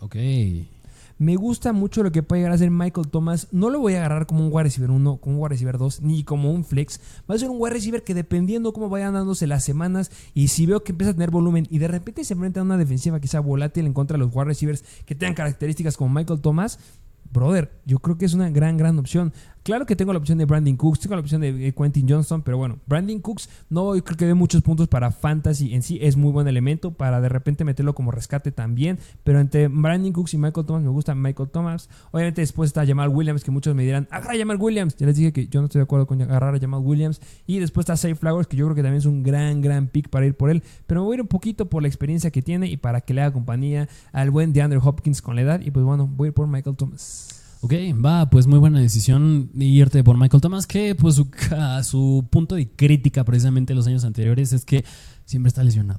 [0.00, 0.16] Ok.
[1.18, 3.48] Me gusta mucho lo que puede llegar a ser Michael Thomas.
[3.50, 6.02] No lo voy a agarrar como un wide receiver 1, como un wide receiver 2,
[6.02, 7.00] ni como un flex.
[7.30, 10.66] Va a ser un wide receiver que dependiendo cómo vayan dándose las semanas y si
[10.66, 13.28] veo que empieza a tener volumen y de repente se enfrenta a una defensiva que
[13.40, 16.78] volátil en contra de los wide receivers que tengan características como Michael Thomas,
[17.32, 19.32] brother, yo creo que es una gran, gran opción.
[19.66, 22.40] Claro que tengo la opción de Brandon Cooks, tengo la opción de eh, Quentin Johnston,
[22.42, 26.16] pero bueno, Brandon Cooks no creo que dé muchos puntos para fantasy en sí, es
[26.16, 30.38] muy buen elemento para de repente meterlo como rescate también, pero entre Brandon Cooks y
[30.38, 31.90] Michael Thomas me gusta Michael Thomas.
[32.12, 34.94] Obviamente después está Jamal Williams, que muchos me dirán, agarra a Jamal Williams.
[34.98, 37.20] Ya les dije que yo no estoy de acuerdo con agarrar a Jamal Williams.
[37.48, 40.10] Y después está Safe Flowers, que yo creo que también es un gran, gran pick
[40.10, 42.40] para ir por él, pero me voy a ir un poquito por la experiencia que
[42.40, 45.60] tiene y para que le haga compañía al buen DeAndre Hopkins con la edad.
[45.60, 47.45] Y pues bueno, voy a ir por Michael Thomas.
[47.66, 51.28] Ok, va, pues muy buena decisión irte por Michael Thomas, que pues su,
[51.82, 54.84] su punto de crítica precisamente los años anteriores es que
[55.24, 55.98] siempre está lesionado.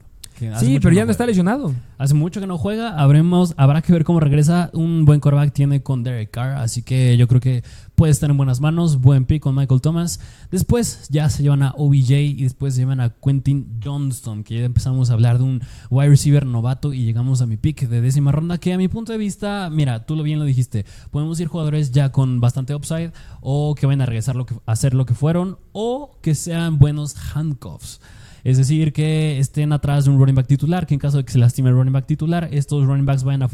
[0.60, 1.74] Sí, pero ya no está lesionado.
[1.98, 3.00] Hace mucho que no juega.
[3.00, 4.70] Habremos, habrá que ver cómo regresa.
[4.74, 6.58] Un buen quarterback tiene con Derek Carr.
[6.58, 7.64] Así que yo creo que
[7.96, 9.02] puede estar en buenas manos.
[9.02, 10.20] Buen pick con Michael Thomas.
[10.52, 14.44] Después ya se llevan a OBJ y después se llevan a Quentin Johnston.
[14.44, 17.88] Que ya empezamos a hablar de un wide receiver novato y llegamos a mi pick
[17.88, 18.60] de décima ronda.
[18.60, 20.86] Que a mi punto de vista, mira, tú lo bien lo dijiste.
[21.10, 23.12] Podemos ir jugadores ya con bastante upside
[23.42, 26.78] o que vayan a regresar lo que, a hacer lo que fueron o que sean
[26.78, 28.00] buenos handcuffs.
[28.48, 31.34] Es decir, que estén atrás de un running back titular, que en caso de que
[31.34, 33.50] se lastime el running back titular, estos running backs vayan a,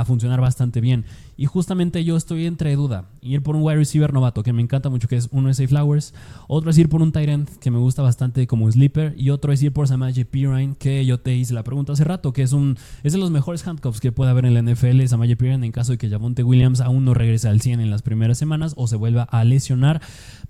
[0.00, 1.04] a funcionar bastante bien.
[1.36, 4.88] Y justamente yo estoy entre duda, ir por un wide receiver novato, que me encanta
[4.88, 6.14] mucho, que es uno es Flowers,
[6.48, 9.52] otro es ir por un tight end, que me gusta bastante como sleeper, y otro
[9.52, 12.52] es ir por Samaje Pirine, que yo te hice la pregunta hace rato, que es
[12.52, 15.72] un es de los mejores handcuffs que puede haber en la NFL, Samaje Pirine, en
[15.72, 18.86] caso de que Javonte Williams aún no regrese al 100 en las primeras semanas o
[18.86, 20.00] se vuelva a lesionar.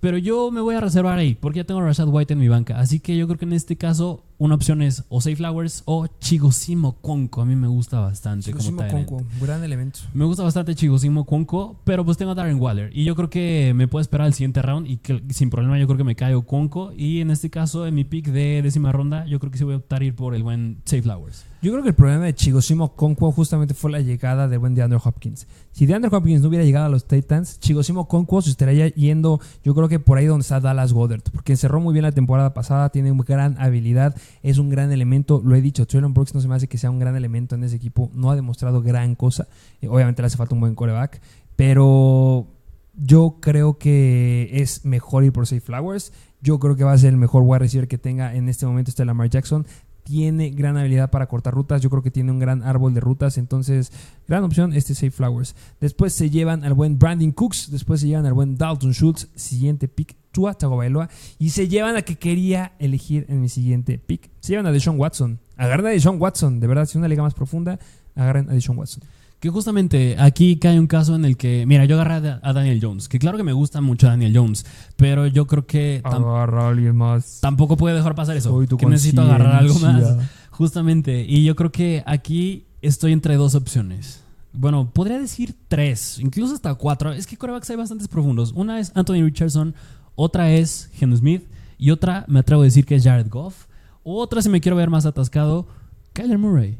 [0.01, 2.49] Pero yo me voy a reservar ahí, porque ya tengo a Rashad White en mi
[2.49, 5.83] banca, así que yo creo que en este caso una opción es o Safe Flowers
[5.87, 7.43] o Chigosimo Conco.
[7.43, 8.47] A mí me gusta bastante.
[8.47, 10.01] Chigosimo Conco, gran elemento.
[10.13, 12.91] Me gusta bastante Chigosimo Conco, pero pues tengo a Darren Waller.
[12.93, 15.87] Y yo creo que me puedo esperar al siguiente round y que sin problema yo
[15.87, 16.93] creo que me caigo Conco.
[16.97, 19.75] Y en este caso, en mi pick de décima ronda, yo creo que sí voy
[19.75, 21.45] a optar ir por el buen Safe Flowers.
[21.65, 25.01] Yo creo que el problema de Chigosimo Conquo justamente fue la llegada del buen DeAndre
[25.03, 25.47] Hopkins.
[25.73, 29.75] Si DeAndre Hopkins no hubiera llegado a los Titans, Chigosimo Conquo se estaría yendo, yo
[29.75, 32.91] creo que por ahí donde está Dallas Goddard, porque cerró muy bien la temporada pasada,
[32.91, 35.41] tiene una gran habilidad, es un gran elemento.
[35.43, 37.65] Lo he dicho, Traylon Brooks no se me hace que sea un gran elemento en
[37.65, 39.49] ese equipo, no ha demostrado gran cosa.
[39.81, 41.23] Eh, obviamente le hace falta un buen coreback,
[41.57, 42.47] pero
[42.95, 46.13] yo creo que es mejor ir por Safe Flowers.
[46.43, 48.91] Yo creo que va a ser el mejor wide receiver que tenga en este momento
[48.91, 49.65] este Lamar Jackson
[50.05, 51.81] tiene gran habilidad para cortar rutas.
[51.83, 53.39] Yo creo que tiene un gran árbol de rutas.
[53.39, 53.91] Entonces,
[54.29, 55.57] gran opción este Safe Flowers.
[55.81, 57.71] Después se llevan al buen Brandon Cooks.
[57.71, 59.29] Después se llevan al buen Dalton Schultz.
[59.35, 61.09] Siguiente pick, Tua Tagovailoa.
[61.39, 64.31] Y se llevan a que quería elegir en mi siguiente pick.
[64.41, 65.41] Se llevan a Deshaun Watson.
[65.57, 66.61] Agarren a Deshaun Watson.
[66.61, 67.79] De verdad, si una liga más profunda,
[68.15, 69.03] agarren a Deshaun Watson.
[69.45, 73.11] Que justamente aquí cae un caso en el que, mira, yo agarré a Daniel Jones,
[73.11, 74.65] que claro que me gusta mucho Daniel Jones,
[74.97, 77.41] pero yo creo que Agarra a alguien más.
[77.43, 78.59] tampoco puede dejar pasar eso.
[78.79, 80.17] Que necesito agarrar algo más.
[80.51, 81.27] Justamente.
[81.29, 84.23] Y yo creo que aquí estoy entre dos opciones.
[84.55, 87.13] Bueno, podría decir tres, incluso hasta cuatro.
[87.13, 88.51] Es que corebacks hay bastantes profundos.
[88.53, 89.75] Una es Anthony Richardson,
[90.15, 91.43] otra es Geno Smith
[91.77, 93.67] y otra me atrevo a decir que es Jared Goff.
[94.05, 95.67] Otra, si me quiero ver más atascado,
[96.15, 96.79] Kyler Murray.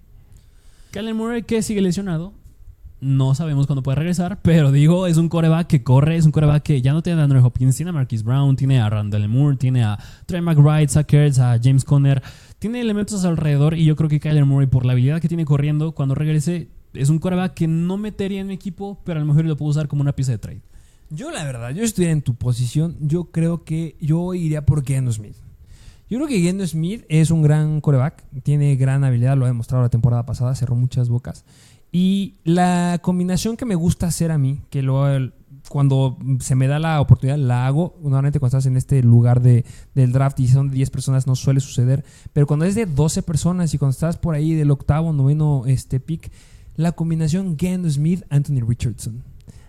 [0.93, 2.33] Kyler Murray que sigue lesionado,
[3.05, 6.63] no sabemos cuándo puede regresar, pero digo, es un coreback que corre, es un coreback
[6.63, 9.57] que ya no tiene a Andrew Hopkins, tiene a Marquis Brown, tiene a Randall Moore,
[9.57, 12.23] tiene a Trey McBride, Sackers, a James Conner,
[12.59, 15.93] tiene elementos alrededor y yo creo que Kyler Murray, por la habilidad que tiene corriendo,
[15.93, 19.45] cuando regrese, es un coreback que no metería en mi equipo, pero a lo mejor
[19.45, 20.63] lo puedo usar como una pieza de trade.
[21.11, 25.13] Yo, la verdad, yo estuviera en tu posición, yo creo que yo iría por Geno
[25.13, 25.37] Smith.
[26.09, 29.83] Yo creo que Geno Smith es un gran coreback, tiene gran habilidad, lo ha demostrado
[29.83, 31.45] la temporada pasada, cerró muchas bocas.
[31.97, 35.07] Y la combinación que me gusta hacer a mí, que lo,
[35.69, 39.65] cuando se me da la oportunidad la hago, normalmente cuando estás en este lugar de,
[39.95, 43.73] del draft y son 10 personas no suele suceder, pero cuando es de 12 personas
[43.75, 46.33] y cuando estás por ahí del octavo, noveno este pick,
[46.75, 49.23] la combinación Geno Smith, Anthony Richardson.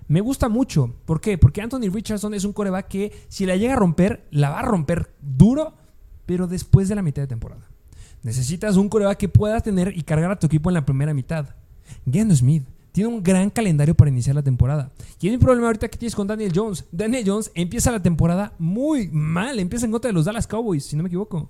[0.08, 0.96] Me gusta mucho.
[1.06, 1.38] ¿Por qué?
[1.38, 4.66] Porque Anthony Richardson es un coreback que si la llega a romper, la va a
[4.66, 5.76] romper duro,
[6.26, 7.70] pero después de la mitad de temporada.
[8.24, 11.54] Necesitas un coreback que pueda tener y cargar a tu equipo en la primera mitad.
[12.10, 14.90] Geno Smith tiene un gran calendario para iniciar la temporada.
[15.20, 16.86] Y hay un problema ahorita que tienes con Daniel Jones.
[16.94, 19.60] Daniel Jones empieza la temporada muy mal.
[19.60, 21.50] Empieza en contra de los Dallas Cowboys, si no me equivoco.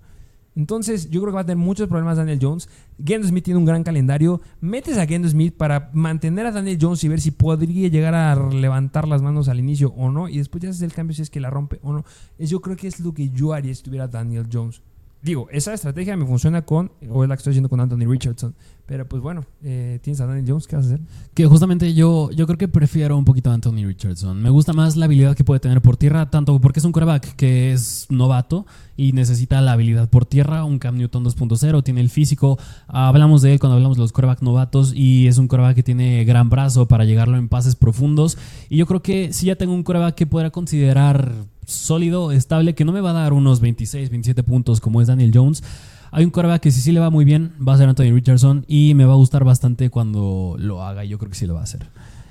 [0.55, 2.69] Entonces, yo creo que va a tener muchos problemas Daniel Jones.
[3.03, 4.41] Gendo Smith tiene un gran calendario.
[4.61, 8.35] Metes a Gendo Smith para mantener a Daniel Jones y ver si podría llegar a
[8.35, 10.29] levantar las manos al inicio o no.
[10.29, 12.05] Y después ya haces el cambio si es que la rompe o no.
[12.39, 14.81] Yo creo que es lo que yo haría si tuviera Daniel Jones.
[15.25, 18.53] Digo, esa estrategia me funciona con, o es la que estoy haciendo con Anthony Richardson.
[18.85, 21.01] Pero pues bueno, eh, tienes a Daniel Jones, ¿qué vas a hacer?
[21.33, 24.39] Que justamente yo, yo creo que prefiero un poquito a Anthony Richardson.
[24.39, 27.35] Me gusta más la habilidad que puede tener por tierra, tanto porque es un coreback
[27.37, 28.67] que es novato
[28.97, 32.59] y necesita la habilidad por tierra, un Cam Newton 2.0, tiene el físico.
[32.85, 36.23] Hablamos de él cuando hablamos de los coreback novatos y es un coreback que tiene
[36.23, 38.37] gran brazo para llegarlo en pases profundos.
[38.69, 41.33] Y yo creo que si ya tengo un coreback que podrá considerar
[41.65, 45.31] sólido, estable, que no me va a dar unos 26, 27 puntos como es Daniel
[45.33, 45.63] Jones.
[46.11, 48.65] Hay un coreback que si sí le va muy bien, va a ser Anthony Richardson
[48.67, 51.03] y me va a gustar bastante cuando lo haga.
[51.03, 51.87] Yo creo que sí lo va a hacer.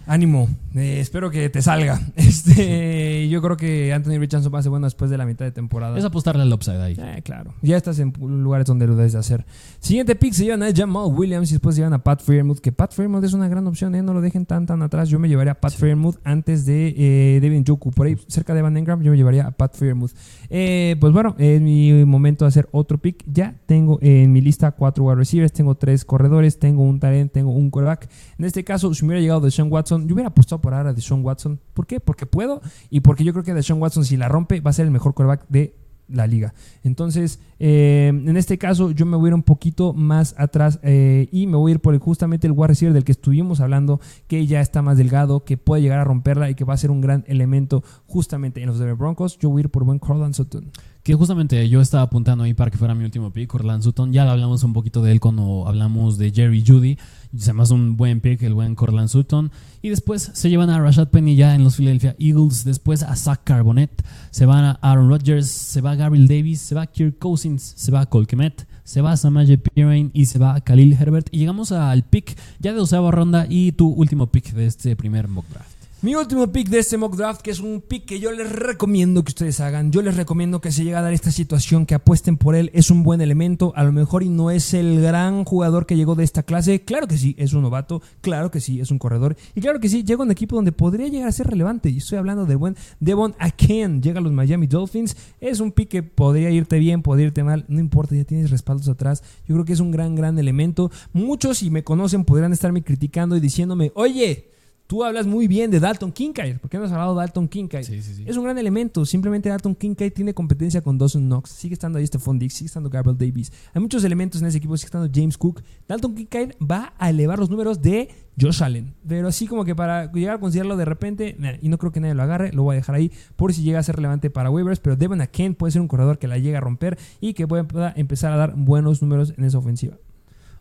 [0.06, 2.00] Ánimo, eh, espero que te salga.
[2.34, 5.52] Este, yo creo que Anthony Richardson va a ser bueno después de la mitad de
[5.52, 5.96] temporada.
[5.96, 6.96] Es apostarle al upside ahí.
[6.98, 9.46] Eh, claro, ya estás en lugares donde lo debes de hacer.
[9.78, 12.72] Siguiente pick se llevan a Jamal Williams y después se llevan a Pat Fairmouth, que
[12.72, 15.08] Pat Fairmouth es una gran opción, eh, no lo dejen tan tan atrás.
[15.08, 18.62] Yo me llevaría a Pat Fairmouth antes de eh, Devin Joku, por ahí cerca de
[18.62, 20.12] Van Engram, yo me llevaría a Pat Fairmouth.
[20.48, 23.24] pues bueno, es mi momento de hacer otro pick.
[23.26, 27.52] Ya tengo en mi lista cuatro wide receivers, tengo tres corredores, tengo un talent, tengo
[27.52, 28.08] un quarterback.
[28.38, 30.92] En este caso, si me hubiera llegado de Sean Watson, yo hubiera apostado por ahora
[30.92, 31.60] de Sean Watson.
[31.72, 32.00] ¿Por qué?
[32.00, 34.74] Porque puedo y porque yo creo que de Sean Watson, si la rompe, va a
[34.74, 35.74] ser el mejor quarterback de
[36.08, 36.54] la liga.
[36.82, 41.28] Entonces, eh, en este caso, yo me voy a ir un poquito más atrás eh,
[41.32, 44.46] y me voy a ir por justamente el wide receiver del que estuvimos hablando, que
[44.46, 47.00] ya está más delgado, que puede llegar a romperla y que va a ser un
[47.00, 49.38] gran elemento justamente en los Denver Broncos.
[49.38, 50.70] Yo voy a ir por buen Corland Sutton.
[51.02, 54.12] Que justamente yo estaba apuntando ahí para que fuera mi último pick, Corland Sutton.
[54.12, 56.98] Ya hablamos un poquito de él cuando hablamos de Jerry Judy.
[57.36, 59.50] Se me un buen pick, el buen Corland Sutton.
[59.82, 62.64] Y después se llevan a Rashad Penny ya en los Philadelphia Eagles.
[62.64, 64.04] Después a Zach Carbonet.
[64.30, 65.48] Se van a Aaron Rodgers.
[65.48, 66.60] Se va a Gabriel Davis.
[66.60, 67.74] Se va a Kirk Cousins.
[67.76, 68.66] Se va a Colquemet.
[68.84, 71.28] Se va a Samaje Pirine y se va a Khalil Herbert.
[71.32, 75.26] Y llegamos al pick ya de doceava ronda y tu último pick de este primer
[75.26, 75.73] mock draft.
[76.04, 79.24] Mi último pick de este mock draft, que es un pick que yo les recomiendo
[79.24, 79.90] que ustedes hagan.
[79.90, 82.70] Yo les recomiendo que se llegue a dar esta situación, que apuesten por él.
[82.74, 83.72] Es un buen elemento.
[83.74, 86.82] A lo mejor y no es el gran jugador que llegó de esta clase.
[86.84, 88.02] Claro que sí, es un novato.
[88.20, 89.34] Claro que sí, es un corredor.
[89.54, 91.88] Y claro que sí, llega a un equipo donde podría llegar a ser relevante.
[91.88, 94.02] Y estoy hablando del buen Devon Aken.
[94.02, 95.16] Llega a los Miami Dolphins.
[95.40, 97.64] Es un pick que podría irte bien, podría irte mal.
[97.68, 99.22] No importa, ya tienes respaldos atrás.
[99.48, 100.90] Yo creo que es un gran, gran elemento.
[101.14, 104.50] Muchos, si me conocen, podrían estarme criticando y diciéndome, oye,
[104.94, 106.58] Tú hablas muy bien de Dalton Kincaid.
[106.58, 107.90] ¿Por qué no has hablado de Dalton Kincaid?
[108.28, 109.04] Es un gran elemento.
[109.04, 111.50] Simplemente Dalton Kincaid tiene competencia con Dawson Knox.
[111.50, 113.50] Sigue estando ahí Stephon Diggs, sigue estando Gabriel Davis.
[113.72, 114.76] Hay muchos elementos en ese equipo.
[114.76, 115.64] Sigue estando James Cook.
[115.88, 118.08] Dalton Kincaid va a elevar los números de
[118.40, 118.94] Josh Allen.
[119.08, 122.14] Pero así como que para llegar a considerarlo de repente, y no creo que nadie
[122.14, 124.78] lo agarre, lo voy a dejar ahí por si llega a ser relevante para waivers.
[124.78, 127.92] Pero Devon Aken puede ser un corredor que la llega a romper y que pueda
[127.96, 129.96] empezar a dar buenos números en esa ofensiva.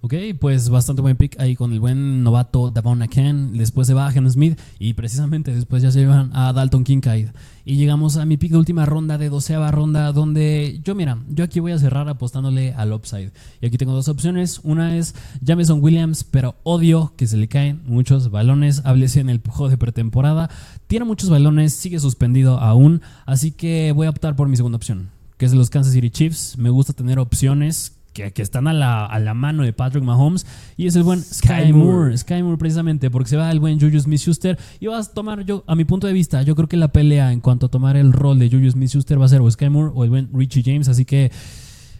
[0.06, 3.54] Ok, pues bastante buen pick ahí con el buen novato Davon Aken.
[3.54, 7.30] Después se va a Henry Smith y precisamente después ya se llevan a Dalton Kincaid.
[7.64, 11.45] Y llegamos a mi pick de última ronda, de doceava ronda, donde yo, mira, yo
[11.45, 13.32] aquí voy a cerrar apostándole al upside.
[13.62, 14.60] Y aquí tengo dos opciones.
[14.64, 18.82] Una es Jameson Williams, pero odio que se le caen muchos balones.
[18.84, 20.49] Háblese en el juego de pretemporada.
[20.88, 23.01] Tiene muchos balones, sigue suspendido aún.
[23.26, 26.58] Así que voy a optar por mi segunda opción, que es los Kansas City Chiefs.
[26.58, 30.45] Me gusta tener opciones que, están a la, a la, mano de Patrick Mahomes.
[30.78, 32.18] Y es el buen Sky, Moore.
[32.18, 34.57] Sky Moore, precisamente, porque se va el buen Juju Smith Schuster.
[34.80, 37.32] Y vas a tomar, yo, a mi punto de vista, yo creo que la pelea
[37.32, 39.70] en cuanto a tomar el rol de Juju Smith Schuster va a ser o Sky
[39.70, 40.88] Moore o el buen Richie James.
[40.88, 41.32] Así que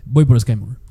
[0.06, 0.83] voy por Sky Moore.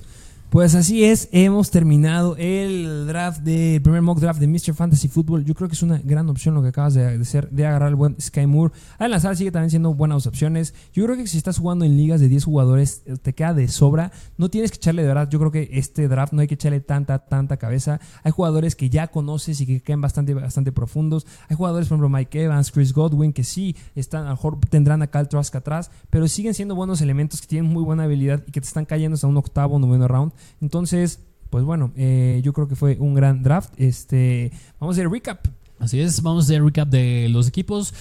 [0.52, 4.74] Pues así es, hemos terminado el draft de primer mock draft de Mr.
[4.74, 5.46] Fantasy Football.
[5.46, 7.94] Yo creo que es una gran opción lo que acabas de hacer, de agarrar el
[7.94, 8.74] buen Sky Moore.
[8.98, 10.74] Al sigue también siendo buenas opciones.
[10.92, 13.66] Yo creo que si estás jugando en ligas de 10 jugadores, eh, te queda de
[13.66, 14.12] sobra.
[14.36, 15.26] No tienes que echarle de verdad.
[15.30, 17.98] Yo creo que este draft no hay que echarle tanta, tanta cabeza.
[18.22, 21.26] Hay jugadores que ya conoces y que quedan bastante, bastante profundos.
[21.48, 25.00] Hay jugadores, por ejemplo, Mike Evans, Chris Godwin, que sí están, a lo mejor tendrán
[25.00, 28.52] a Cal Trask atrás, pero siguen siendo buenos elementos que tienen muy buena habilidad y
[28.52, 30.32] que te están cayendo hasta un octavo, noveno round.
[30.60, 31.20] Entonces,
[31.50, 33.72] pues bueno, eh, yo creo que fue un gran draft.
[33.76, 35.46] Este, vamos a hacer recap.
[35.78, 37.92] Así es, vamos a hacer recap de los equipos.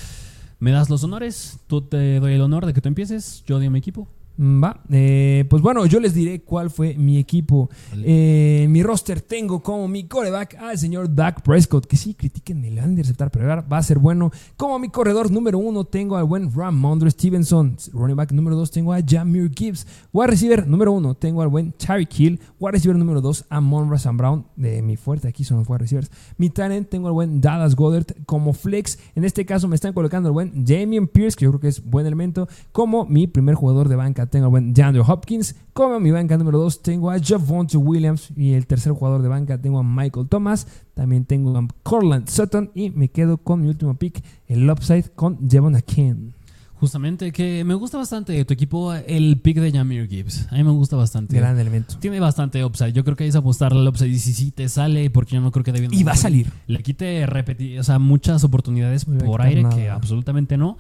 [0.60, 3.70] Me das los honores, tú te doy el honor de que tú empieces, yo doy
[3.70, 4.08] mi equipo.
[4.42, 7.70] Mm, va, eh, pues bueno, yo les diré cuál fue mi equipo.
[7.96, 12.82] Eh, mi roster tengo como mi coreback al señor Dak Prescott, que sí, critiquen, le
[12.82, 14.32] van a interceptar, pero va a ser bueno.
[14.58, 17.78] Como mi corredor número uno tengo al buen Ramondre Stevenson.
[17.94, 19.86] Running back número dos tengo a Jamir Gibbs.
[20.12, 22.40] Wide receiver número uno tengo al buen Tyreek Hill.
[22.60, 24.48] Wide receiver número dos a Monra Brown.
[24.56, 26.10] De mi fuerte aquí son los wide receivers.
[26.38, 28.98] Mi talent tengo al buen Dallas Goddard como flex.
[29.14, 31.86] En este caso me están colocando al buen Damien Pierce, que yo creo que es
[31.86, 35.56] buen elemento, como mi primer jugador de banca tengo a buen DeAndre Hopkins.
[35.74, 38.30] Como mi banca número 2 tengo a Javonte Williams.
[38.36, 40.66] Y el tercer jugador de banca tengo a Michael Thomas.
[40.96, 42.72] También tengo a Corland Sutton.
[42.74, 46.34] Y me quedo con mi último pick, el upside con Devon Akin.
[46.82, 50.48] Justamente, que me gusta bastante tu equipo el pick de Jamir Gibbs.
[50.50, 51.36] A mí me gusta bastante.
[51.38, 51.98] Gran elemento.
[52.00, 52.92] Tiene bastante upside.
[52.94, 55.52] Yo creo que es apostarle al upside y si sí te sale, porque yo no
[55.52, 56.52] creo que David Y va a salir.
[56.66, 59.76] le quite repetir, o sea, muchas oportunidades por aire nada.
[59.76, 60.80] que absolutamente no.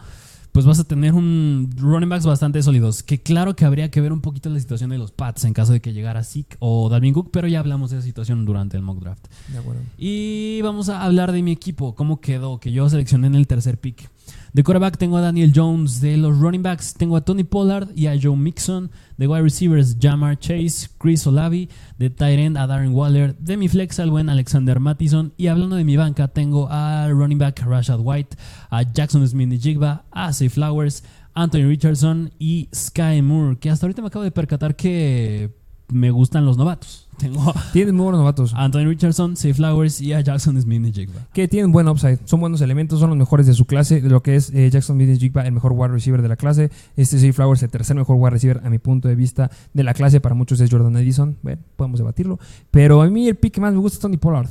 [0.51, 3.03] Pues vas a tener un running backs bastante sólidos.
[3.03, 5.71] Que claro que habría que ver un poquito la situación de los Pats en caso
[5.71, 8.83] de que llegara Zeke o Dalvin Cook, pero ya hablamos de esa situación durante el
[8.83, 9.27] mock draft.
[9.47, 9.81] De acuerdo.
[9.97, 13.77] Y vamos a hablar de mi equipo, cómo quedó, que yo seleccioné en el tercer
[13.77, 14.09] pick.
[14.53, 18.07] De quarterback tengo a Daniel Jones, de los running backs tengo a Tony Pollard y
[18.07, 22.93] a Joe Mixon, de wide receivers Jamar Chase, Chris Olavi, de tight end a Darren
[22.93, 25.31] Waller, de mi flex al buen Alexander Mattison.
[25.37, 28.35] Y hablando de mi banca tengo a running back Rashad White,
[28.69, 34.01] a Jackson Smith Jigba, a Say Flowers, Anthony Richardson y Sky Moore, que hasta ahorita
[34.01, 35.49] me acabo de percatar que
[35.87, 37.07] me gustan los novatos.
[37.21, 38.53] Tengo Tienen muy buenos novatos.
[38.55, 41.27] a Anthony Richardson, Say Flowers y a Jackson Smith Jigba.
[41.33, 44.23] que tienen buen upside, son buenos elementos, son los mejores de su clase, de lo
[44.23, 47.31] que es eh, Jackson Smith Jigba, el mejor wide receiver de la clase, este Zay
[47.31, 50.33] Flowers, el tercer mejor wide receiver a mi punto de vista de la clase, para
[50.33, 52.39] muchos es Jordan Edison, bueno, podemos debatirlo,
[52.71, 54.49] pero a mí el pick que más me gusta es Tony Pollard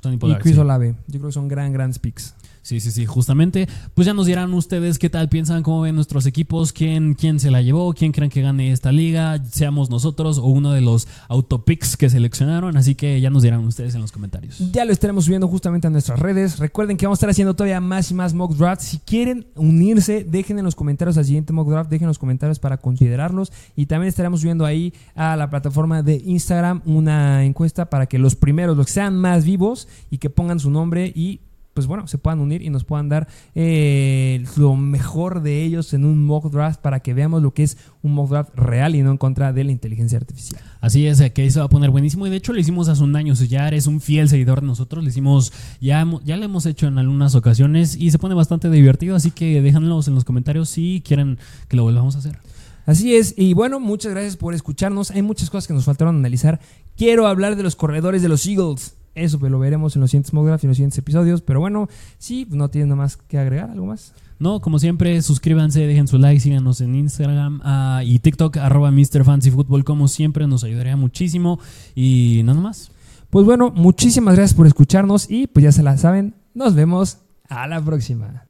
[0.00, 0.60] Tony y Pollard, Chris sí.
[0.60, 2.34] Olave, yo creo que son gran, gran picks.
[2.62, 3.68] Sí, sí, sí, justamente.
[3.94, 7.50] Pues ya nos dirán ustedes qué tal piensan, cómo ven nuestros equipos, quién, quién se
[7.50, 11.96] la llevó, quién creen que gane esta liga, seamos nosotros o uno de los autopicks
[11.96, 12.76] que seleccionaron.
[12.76, 14.58] Así que ya nos dirán ustedes en los comentarios.
[14.72, 16.58] Ya lo estaremos subiendo justamente a nuestras redes.
[16.58, 18.84] Recuerden que vamos a estar haciendo todavía más y más mock drafts.
[18.84, 22.58] Si quieren unirse, dejen en los comentarios al siguiente mock draft, dejen en los comentarios
[22.58, 23.52] para considerarlos.
[23.74, 28.36] Y también estaremos subiendo ahí a la plataforma de Instagram una encuesta para que los
[28.36, 31.40] primeros, los que sean más vivos y que pongan su nombre y
[31.80, 36.04] pues bueno, se puedan unir y nos puedan dar eh, lo mejor de ellos en
[36.04, 39.12] un mock draft para que veamos lo que es un mock draft real y no
[39.12, 40.60] en contra de la inteligencia artificial.
[40.82, 42.26] Así es, que ahí se va a poner buenísimo.
[42.26, 43.34] Y de hecho, le hicimos hace un año.
[43.34, 46.86] Si ya eres un fiel seguidor de nosotros, le hicimos, ya, ya lo hemos hecho
[46.86, 49.16] en algunas ocasiones y se pone bastante divertido.
[49.16, 52.36] Así que déjanos en los comentarios si quieren que lo volvamos a hacer.
[52.84, 55.12] Así es, y bueno, muchas gracias por escucharnos.
[55.12, 56.60] Hay muchas cosas que nos faltaron analizar.
[56.94, 58.96] Quiero hablar de los corredores de los Eagles.
[59.14, 61.42] Eso pues lo veremos en los siguientes mock draft y en los siguientes episodios.
[61.42, 61.88] Pero bueno,
[62.18, 64.14] sí, no tiene nada más que agregar, ¿algo más?
[64.38, 69.24] No, como siempre, suscríbanse, dejen su like, síganos en Instagram ah, y TikTok, arroba Mr.
[69.24, 71.60] Fancy Football, como siempre, nos ayudaría muchísimo.
[71.94, 72.90] Y nada más.
[73.28, 76.34] Pues bueno, muchísimas gracias por escucharnos y pues ya se la saben.
[76.54, 78.49] Nos vemos a la próxima.